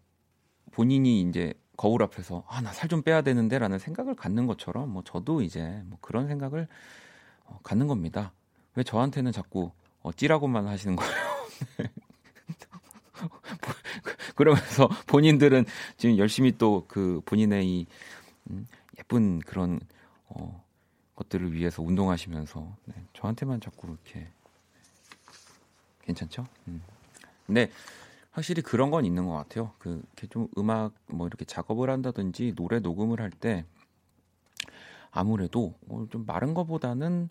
본인이 0.70 1.20
이제 1.22 1.53
거울 1.76 2.02
앞에서 2.02 2.44
아 2.48 2.60
나 2.60 2.70
살 2.72 2.88
좀 2.88 3.02
빼야 3.02 3.22
되는데라는 3.22 3.78
생각을 3.78 4.14
갖는 4.14 4.46
것처럼 4.46 4.90
뭐 4.90 5.02
저도 5.04 5.42
이제 5.42 5.82
뭐 5.86 5.98
그런 6.00 6.28
생각을 6.28 6.68
어, 7.46 7.58
갖는 7.62 7.86
겁니다. 7.86 8.32
왜 8.74 8.82
저한테는 8.84 9.32
자꾸 9.32 9.70
어, 10.02 10.12
찌라고만 10.12 10.66
하시는 10.66 10.96
거예요? 10.96 11.12
그러면서 14.36 14.88
본인들은 15.06 15.64
지금 15.96 16.18
열심히 16.18 16.56
또 16.56 16.84
그 16.88 17.20
본인의 17.24 17.66
이 17.66 17.86
음, 18.50 18.66
예쁜 18.98 19.38
그런 19.40 19.80
어, 20.28 20.64
것들을 21.14 21.52
위해서 21.52 21.82
운동하시면서 21.82 22.76
네, 22.86 22.94
저한테만 23.12 23.60
자꾸 23.60 23.88
이렇게 23.88 24.28
괜찮죠? 26.02 26.46
음. 26.68 26.82
근데 27.46 27.70
확실히 28.33 28.62
그런 28.62 28.91
건 28.91 29.05
있는 29.05 29.26
것 29.26 29.35
같아요. 29.35 29.72
그 29.78 30.03
이렇게 30.14 30.26
좀 30.28 30.49
음악 30.59 30.93
뭐 31.07 31.26
이렇게 31.26 31.45
작업을 31.45 31.91
한다든지 31.91 32.55
노래 32.57 32.80
녹음을 32.80 33.20
할 33.20 33.30
때 33.30 33.64
아무래도 35.11 35.74
어, 35.89 36.07
좀 36.11 36.24
마른 36.26 36.55
거보다는 36.55 37.28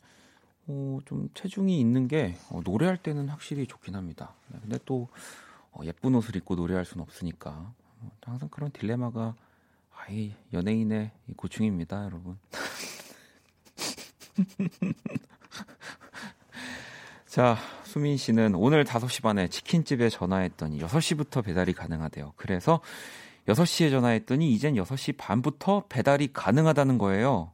어, 0.68 1.00
좀 1.06 1.30
체중이 1.34 1.80
있는 1.80 2.08
게 2.08 2.38
어, 2.50 2.62
노래할 2.64 2.98
때는 2.98 3.28
확실히 3.30 3.66
좋긴 3.66 3.96
합니다. 3.96 4.36
네, 4.50 4.60
근데 4.62 4.78
또 4.86 5.08
어, 5.72 5.82
예쁜 5.86 6.14
옷을 6.16 6.36
입고 6.36 6.56
노래할 6.56 6.86
수는 6.86 7.02
없으니까 7.04 7.74
어, 8.02 8.12
항상 8.24 8.50
그런 8.50 8.72
딜레마가 8.72 9.36
아이 9.96 10.36
연예인의 10.54 11.12
이 11.28 11.34
고충입니다, 11.34 12.06
여러분. 12.06 12.38
자, 17.32 17.56
수민 17.86 18.18
씨는 18.18 18.56
오늘 18.56 18.84
5시 18.84 19.24
반에 19.24 19.48
치킨집에 19.48 20.10
전화했더니 20.10 20.82
6시부터 20.82 21.42
배달이 21.42 21.72
가능하대요. 21.72 22.34
그래서 22.36 22.82
6시에 23.48 23.90
전화했더니 23.90 24.52
이젠 24.52 24.76
6시 24.76 25.16
반부터 25.16 25.86
배달이 25.88 26.34
가능하다는 26.34 26.98
거예요. 26.98 27.54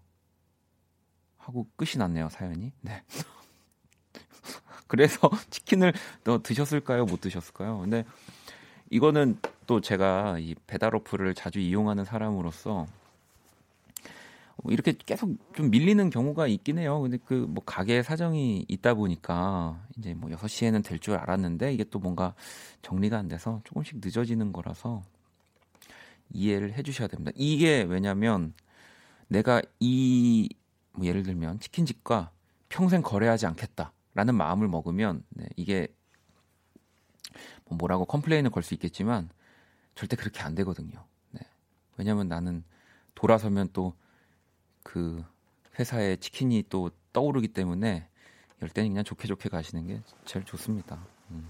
하고 1.38 1.68
끝이 1.76 1.92
났네요, 2.00 2.28
사연이. 2.30 2.72
네. 2.82 3.04
그래서 4.88 5.30
치킨을 5.52 5.94
너 6.24 6.42
드셨을까요? 6.42 7.06
못 7.06 7.22
드셨을까요? 7.22 7.78
근데 7.78 8.04
이거는 8.90 9.38
또 9.68 9.80
제가 9.80 10.40
이 10.40 10.56
배달 10.66 10.96
어플을 10.96 11.36
자주 11.36 11.60
이용하는 11.60 12.04
사람으로서 12.04 12.88
이렇게 14.66 14.94
계속 14.94 15.38
좀 15.56 15.70
밀리는 15.72 16.10
경우가 16.10 16.48
있긴 16.48 16.80
해요. 16.80 17.02
근데 17.02 17.18
그 17.18 17.48
뭐 17.48 17.64
가게 17.66 18.04
사정이 18.04 18.66
있다 18.68 18.94
보니까 18.96 19.86
이제 19.98 20.14
뭐 20.14 20.30
6시에는 20.32 20.84
될 20.84 21.00
줄 21.00 21.16
알았는데 21.16 21.74
이게 21.74 21.84
또 21.86 22.00
뭔가 22.00 22.34
정리가 22.82 23.18
안 23.18 23.28
돼서 23.28 23.62
조금씩 23.66 24.00
늦어지는 24.04 24.52
거라서 24.54 25.04
이해를 26.32 26.74
해 26.74 26.84
주셔야 26.84 27.08
됩니다. 27.08 27.32
이게 27.36 27.84
왜냐면 27.84 28.54
내가 29.28 29.62
이 29.80 30.50
뭐 30.94 31.06
예를 31.06 31.22
들면 31.22 31.60
치킨집과 31.60 32.32
평생 32.70 33.04
거래하지 33.04 33.46
않겠다라는 33.46 34.34
마음을 34.36 34.68
먹으면 34.68 35.24
네, 35.30 35.46
이게 35.56 35.88
뭐 37.66 37.78
뭐라고 37.78 38.06
컴플레인을 38.06 38.50
걸 38.52 38.64
수 38.64 38.74
있겠지만 38.74 39.30
절대 39.96 40.16
그렇게 40.16 40.42
안 40.42 40.56
되거든요. 40.56 41.06
네. 41.32 41.42
왜냐면 41.98 42.28
나는 42.28 42.64
돌아서면 43.16 43.70
또 43.74 43.94
그 44.88 45.22
회사에 45.78 46.16
치킨이 46.16 46.64
또 46.70 46.90
떠오르기 47.12 47.50
때문에 47.50 48.08
이럴 48.58 48.70
때는 48.70 48.92
그냥 48.92 49.04
좋게 49.04 49.28
좋게 49.28 49.50
가시는 49.50 49.86
게 49.86 50.02
제일 50.24 50.46
좋습니다. 50.46 51.06
음. 51.30 51.50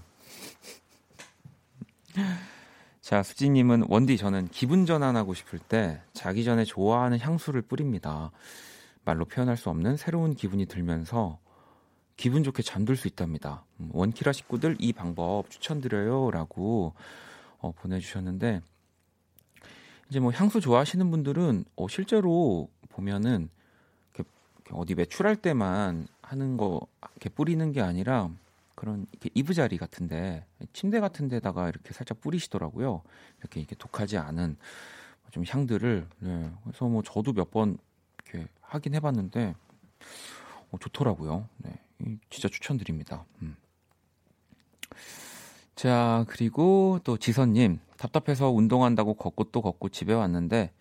자, 3.00 3.22
수지님은 3.22 3.84
원디 3.88 4.16
저는 4.16 4.48
기분 4.48 4.86
전환하고 4.86 5.34
싶을 5.34 5.60
때 5.60 6.02
자기 6.12 6.42
전에 6.42 6.64
좋아하는 6.64 7.20
향수를 7.20 7.62
뿌립니다. 7.62 8.32
말로 9.04 9.24
표현할 9.24 9.56
수 9.56 9.70
없는 9.70 9.96
새로운 9.96 10.34
기분이 10.34 10.66
들면서 10.66 11.38
기분 12.16 12.42
좋게 12.42 12.64
잠들 12.64 12.96
수 12.96 13.06
있답니다. 13.06 13.64
음, 13.78 13.90
원키라 13.92 14.32
식구들 14.32 14.78
이 14.80 14.92
방법 14.92 15.48
추천드려요라고 15.48 16.92
어, 17.60 17.72
보내주셨는데 17.72 18.62
이제 20.08 20.20
뭐 20.20 20.32
향수 20.32 20.60
좋아하시는 20.60 21.10
분들은 21.10 21.64
어, 21.76 21.88
실제로 21.88 22.68
보면은 22.88 23.50
이렇게 24.14 24.28
어디 24.72 24.94
외출할 24.94 25.36
때만 25.36 26.08
하는 26.22 26.56
거 26.56 26.80
이렇게 27.12 27.28
뿌리는 27.28 27.72
게 27.72 27.80
아니라 27.80 28.30
그런 28.74 29.06
이렇게 29.12 29.30
이부자리 29.34 29.76
같은데 29.76 30.46
침대 30.72 31.00
같은 31.00 31.28
데다가 31.28 31.68
이렇게 31.68 31.92
살짝 31.92 32.20
뿌리시더라고요. 32.20 33.02
이렇게 33.40 33.60
이렇게 33.60 33.74
독하지 33.76 34.18
않은 34.18 34.56
좀 35.30 35.44
향들을 35.46 36.06
네. 36.20 36.50
그래서 36.64 36.86
뭐 36.88 37.02
저도 37.02 37.32
몇 37.32 37.50
번 37.50 37.76
이렇게 38.24 38.48
하긴 38.60 38.94
해봤는데 38.94 39.54
어, 40.70 40.78
좋더라고요. 40.78 41.48
네. 41.58 41.72
진짜 42.30 42.48
추천드립니다. 42.48 43.24
음. 43.42 43.56
자 45.74 46.24
그리고 46.28 46.98
또 47.04 47.16
지선님 47.16 47.78
답답해서 47.98 48.50
운동한다고 48.50 49.14
걷고 49.14 49.44
또 49.44 49.60
걷고 49.60 49.90
집에 49.90 50.14
왔는데 50.14 50.72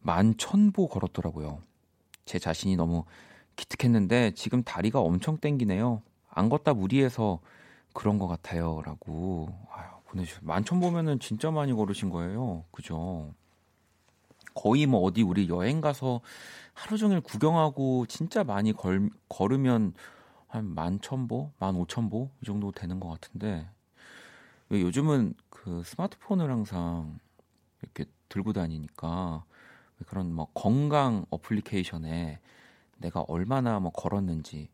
만 0.00 0.36
천보 0.38 0.88
걸었더라고요. 0.88 1.60
제 2.24 2.38
자신이 2.38 2.76
너무 2.76 3.04
기특했는데 3.56 4.32
지금 4.32 4.62
다리가 4.62 5.00
엄청 5.00 5.38
땡기네요. 5.38 6.02
안 6.30 6.48
걷다 6.48 6.74
무리해서 6.74 7.40
그런 7.92 8.18
것 8.18 8.28
같아요라고 8.28 9.52
보내주셨어요. 10.06 10.46
만천 10.46 10.80
보면은 10.80 11.18
진짜 11.18 11.50
많이 11.50 11.72
걸으신 11.72 12.08
거예요. 12.10 12.64
그죠? 12.70 13.34
거의 14.54 14.86
뭐 14.86 15.00
어디 15.02 15.22
우리 15.22 15.48
여행 15.48 15.80
가서 15.80 16.20
하루 16.72 16.98
종일 16.98 17.20
구경하고 17.20 18.06
진짜 18.06 18.44
많이 18.44 18.72
걸, 18.72 19.10
걸으면 19.28 19.94
한 20.48 20.74
만천 20.74 21.28
보, 21.28 21.50
만 21.58 21.76
오천 21.76 22.10
보 22.10 22.30
이 22.42 22.46
정도 22.46 22.72
되는 22.72 22.98
것 23.00 23.08
같은데 23.08 23.46
왜 23.46 23.66
요즘은 24.70 25.34
그 25.48 25.82
스마트폰을 25.84 26.50
항상 26.50 27.18
이렇게 27.82 28.04
들고 28.28 28.52
다니니까 28.52 29.44
그런 30.06 30.32
뭐 30.32 30.46
건강 30.54 31.26
어플리케이션에 31.30 32.40
내가 32.98 33.24
얼마나 33.28 33.80
뭐 33.80 33.90
걸었는지 33.90 34.70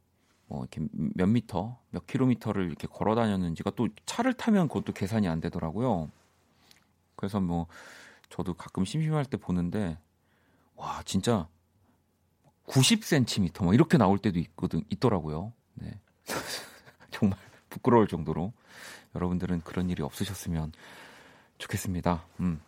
뭐 0.47 0.61
이렇게 0.61 0.87
몇 0.93 1.27
미터, 1.27 1.79
몇 1.91 2.07
킬로미터를 2.07 2.67
이렇게 2.67 2.87
걸어 2.87 3.15
다녔는지가 3.15 3.71
또 3.71 3.89
차를 4.05 4.35
타면 4.35 4.69
그것도 4.69 4.93
계산이 4.93 5.27
안 5.27 5.41
되더라고요. 5.41 6.11
그래서 7.17 7.41
뭐 7.41 7.67
저도 8.29 8.55
가끔 8.55 8.85
심심할 8.85 9.25
때 9.25 9.37
보는데 9.37 9.99
와 10.77 11.03
진짜 11.05 11.49
90cm 12.67 13.65
뭐 13.65 13.75
이렇게 13.75 13.97
나올 13.97 14.19
때도 14.19 14.39
있거든 14.41 14.83
있더라고요. 14.91 15.53
네. 15.75 16.01
부끄러울 17.77 18.09
정도로 18.09 18.53
여러분들은 19.14 19.61
그런 19.62 19.91
일이 19.91 20.03
없으셨으면 20.03 20.72
좋겠습니다. 21.59 22.24
음. 22.41 22.61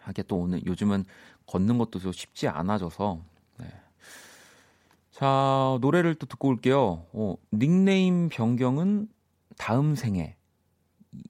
하게 0.00 0.22
또 0.22 0.36
오늘 0.36 0.64
요즘은 0.64 1.04
걷는 1.46 1.76
것도 1.78 2.12
쉽지 2.12 2.48
않아져서 2.48 3.20
네. 3.58 3.66
자 5.10 5.78
노래를 5.80 6.14
또 6.14 6.26
듣고 6.26 6.48
올게요. 6.48 7.04
어, 7.12 7.34
닉네임 7.52 8.28
변경은 8.30 9.08
다음 9.58 9.94
생에 9.94 10.36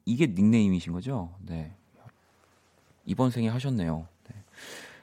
이게 0.05 0.29
닉네임이신 0.29 0.93
거죠? 0.93 1.35
네. 1.41 1.75
이번 3.05 3.31
생에 3.31 3.49
하셨네요. 3.49 4.07
네. 4.29 4.45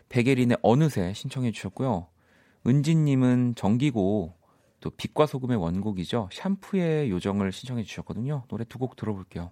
백예린의 0.09 0.57
어느새 0.61 1.13
신청해 1.13 1.51
주셨고요. 1.51 2.07
은진님은 2.65 3.55
정기고 3.55 4.36
또 4.79 4.89
빛과 4.91 5.25
소금의 5.25 5.57
원곡이죠. 5.57 6.29
샴푸의 6.31 7.09
요정을 7.09 7.51
신청해 7.51 7.83
주셨거든요. 7.83 8.43
노래 8.47 8.63
두 8.65 8.77
곡 8.79 8.95
들어볼게요. 8.95 9.51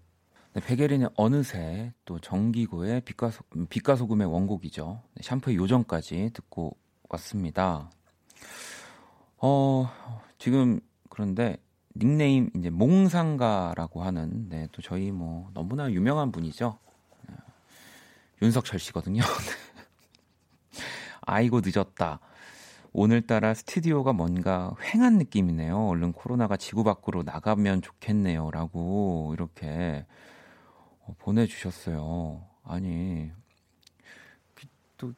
네, 0.54 0.62
백예린의 0.62 1.10
어느새 1.16 1.94
또 2.06 2.20
정기고의 2.20 3.02
빛과, 3.02 3.32
소, 3.32 3.44
빛과 3.70 3.96
소금의 3.96 4.28
원곡이죠. 4.28 5.02
네, 5.16 5.22
샴푸의 5.24 5.58
요정까지 5.58 6.32
듣고 6.34 6.78
왔습니다. 7.10 7.90
어, 9.38 9.90
지금 10.38 10.80
그런데 11.10 11.58
닉네임 11.96 12.50
이제 12.56 12.70
몽상가라고 12.70 14.04
하는 14.04 14.48
네, 14.50 14.68
또 14.72 14.82
저희 14.82 15.12
뭐 15.12 15.50
너무나 15.54 15.92
유명한 15.92 16.32
분이죠. 16.32 16.78
네, 17.28 17.36
윤석철 18.42 18.80
씨거든요. 18.80 19.24
아이고 21.22 21.62
늦었다. 21.64 22.20
오늘따라 22.98 23.54
스튜디오가 23.54 24.14
뭔가 24.14 24.74
횡한 24.82 25.18
느낌이네요. 25.18 25.78
얼른 25.90 26.14
코로나가 26.14 26.56
지구 26.56 26.86
밖으로 26.86 27.24
나가면 27.24 27.82
좋겠네요. 27.82 28.52
라고 28.52 29.32
이렇게 29.34 30.06
어, 31.02 31.14
보내주셨어요. 31.20 32.48
아니, 32.64 33.34
또 34.96 35.12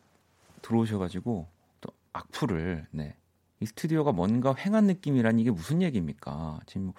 들어오셔가지고 0.64 1.48
또 1.82 1.92
악플을, 2.14 2.88
네. 2.90 3.16
이 3.60 3.68
스튜디오가 3.68 4.12
뭔가 4.12 4.56
횡한 4.58 4.86
느낌이란 4.86 5.38
이게 5.38 5.52
무슨 5.52 5.84
얘기입니까? 5.84 6.60
지금 6.66 6.94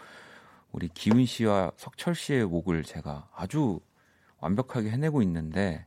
우리 0.70 0.86
기훈 0.86 1.26
씨와 1.26 1.72
석철 1.76 2.14
씨의 2.14 2.44
곡을 2.44 2.84
제가 2.84 3.28
아주 3.34 3.80
완벽하게 4.38 4.90
해내고 4.90 5.22
있는데 5.22 5.86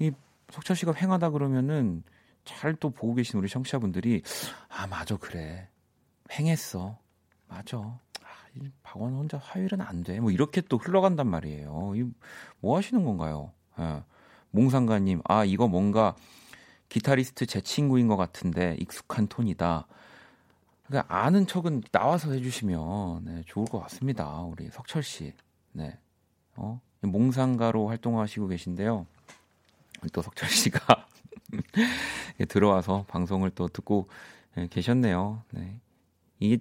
이 0.00 0.10
석철 0.50 0.74
씨가 0.74 0.94
횡하다 0.94 1.30
그러면은 1.30 2.02
잘 2.44 2.74
또 2.76 2.90
보고 2.90 3.14
계신 3.14 3.38
우리 3.38 3.48
청취자분들이 3.48 4.22
아 4.68 4.86
맞아 4.86 5.16
그래. 5.16 5.68
횡했어. 6.32 6.98
맞아. 7.48 7.78
아, 7.78 8.00
이 8.54 8.70
박원 8.82 9.14
혼자 9.14 9.38
화요일은 9.38 9.80
안 9.80 10.02
돼. 10.02 10.20
뭐 10.20 10.30
이렇게 10.30 10.60
또 10.60 10.76
흘러간단 10.76 11.28
말이에요. 11.28 11.92
이뭐 11.96 12.76
하시는 12.76 13.04
건가요? 13.04 13.52
예. 13.78 14.02
몽상가님 14.50 15.20
아 15.24 15.44
이거 15.44 15.66
뭔가 15.68 16.14
기타리스트 16.88 17.46
제 17.46 17.60
친구인 17.60 18.08
것 18.08 18.16
같은데 18.16 18.76
익숙한 18.78 19.26
톤이다. 19.26 19.86
그러니까 20.86 21.14
아는 21.14 21.46
척은 21.46 21.82
나와서 21.90 22.32
해주시면 22.32 23.24
네, 23.24 23.42
좋을 23.46 23.66
것 23.66 23.80
같습니다. 23.80 24.40
우리 24.42 24.68
석철 24.70 25.02
씨. 25.02 25.32
네. 25.72 25.98
어? 26.56 26.80
몽상가로 27.00 27.88
활동하시고 27.88 28.48
계신데요. 28.48 29.06
또 30.12 30.22
석철 30.22 30.48
씨가 30.48 31.06
들어와서 32.48 33.04
방송을 33.08 33.50
또 33.50 33.68
듣고 33.68 34.08
예, 34.56 34.68
계셨네요. 34.68 35.42
네. 35.52 35.78
이게 36.38 36.58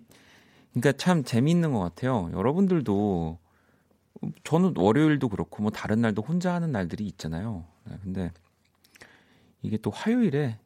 그러니까 0.71 0.91
참 0.93 1.23
재미있는 1.23 1.71
것 1.71 1.79
같아요. 1.79 2.29
여러분들도 2.33 3.37
저는 4.43 4.73
월요일도 4.77 5.29
그렇고 5.29 5.61
뭐 5.61 5.71
다른 5.71 6.01
날도 6.01 6.21
혼자 6.21 6.53
하는 6.53 6.71
날들이 6.71 7.05
있잖아요. 7.07 7.65
네, 7.85 7.97
근데 8.01 8.31
이게 9.61 9.77
또 9.77 9.91
화요일에 9.91 10.57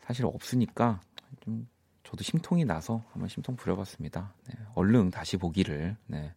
사실 0.00 0.24
없으니까 0.26 1.00
좀 1.40 1.68
저도 2.04 2.24
심통이 2.24 2.64
나서 2.64 3.04
한번 3.12 3.28
심통 3.28 3.56
부려봤습니다. 3.56 4.32
네, 4.46 4.54
얼른 4.74 5.10
다시 5.10 5.36
보기를. 5.36 5.96
네. 6.06 6.32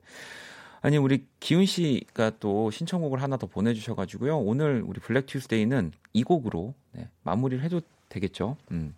아니 0.81 0.97
우리 0.97 1.27
기훈 1.39 1.65
씨가 1.65 2.39
또 2.39 2.71
신청곡을 2.71 3.21
하나 3.21 3.37
더 3.37 3.47
보내주셔가지고요. 3.47 4.39
오늘 4.39 4.83
우리 4.85 4.99
Black 4.99 5.27
Tuesday는 5.27 5.91
이 6.13 6.23
곡으로 6.23 6.73
네, 6.91 7.09
마무리를 7.23 7.63
해도 7.63 7.81
되겠죠. 8.09 8.57
음. 8.71 8.95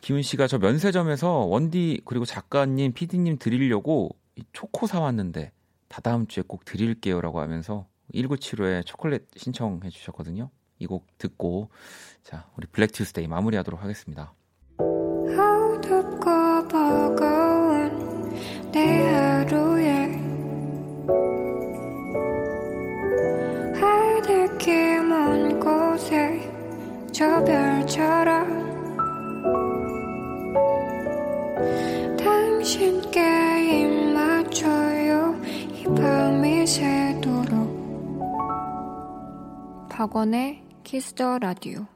기훈 0.00 0.22
씨가 0.22 0.46
저 0.46 0.58
면세점에서 0.58 1.28
원디 1.28 2.00
그리고 2.04 2.24
작가님, 2.24 2.92
PD님 2.92 3.38
드리려고 3.38 4.10
초코 4.52 4.86
사왔는데 4.86 5.50
다 5.88 6.00
다음 6.00 6.26
주에 6.26 6.44
꼭 6.46 6.64
드릴게요라고 6.64 7.40
하면서 7.40 7.86
1975에 8.14 8.86
초콜릿 8.86 9.26
신청해 9.36 9.90
주셨거든요. 9.90 10.50
이 10.80 10.86
곡 10.86 11.06
듣고 11.18 11.70
자 12.22 12.46
우리 12.56 12.66
Black 12.68 12.92
Tuesday 12.92 13.26
마무리하도록 13.26 13.82
하겠습니다. 13.82 14.32
어둡고 15.26 16.68
버거운 16.68 18.30
내 18.70 19.27
저 27.18 27.42
별처럼 27.42 28.46
당신께 32.16 33.80
입 33.82 34.12
맞춰요. 34.14 35.34
이 35.42 35.84
밤이 35.96 36.64
새도록. 36.64 37.48
박원의 39.90 40.62
키스더 40.84 41.40
라디오 41.40 41.86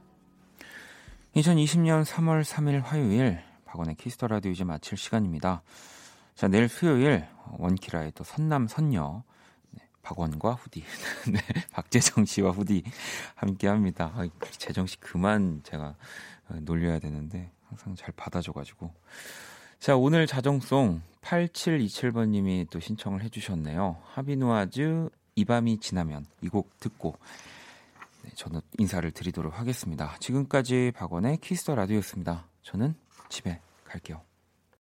2020년 1.37 2.05
3월 2.05 2.43
3일 2.43 2.83
화요일 2.83 3.39
박원의 3.67 3.95
키스 3.95 4.15
더 4.15 4.27
라디오 4.27 4.51
이제 4.51 4.65
마칠 4.65 4.99
시간입니다. 4.99 5.63
자 6.35 6.49
내일 6.49 6.69
수요일 6.69 7.29
원키라의 7.59 8.11
또 8.17 8.25
선남 8.25 8.67
선녀 8.67 9.23
네, 9.25 9.32
박원과 10.03 10.55
후디 10.55 10.83
네, 11.33 11.41
박재정 11.73 12.25
씨와 12.25 12.51
후디 12.51 12.83
함께합니다. 13.35 14.13
아, 14.15 14.27
재정 14.59 14.87
씨 14.87 14.99
그만 14.99 15.61
제가 15.65 15.95
어, 16.49 16.55
놀려야 16.61 16.99
되는데 16.99 17.51
항상 17.69 17.95
잘 17.95 18.13
받아줘가지고 18.17 18.93
자 19.79 19.97
오늘 19.97 20.27
자정송 20.27 21.03
8727번님이 21.23 22.69
또 22.71 22.81
신청을 22.81 23.23
해주셨네요. 23.23 23.97
하비누아즈 24.05 25.09
이 25.37 25.45
밤이 25.45 25.79
지나면 25.79 26.27
이 26.43 26.49
곡 26.49 26.79
듣고 26.81 27.17
네, 28.23 28.31
저는 28.35 28.61
인사를 28.79 29.11
드리도록 29.11 29.59
하겠습니다. 29.59 30.17
지금까지 30.21 30.93
박원의 30.95 31.39
키스 31.39 31.61
더 31.61 31.75
라디오였습니다. 31.75 32.47
저는 32.63 32.95
집에 33.29 33.61
갈게요. 33.85 34.21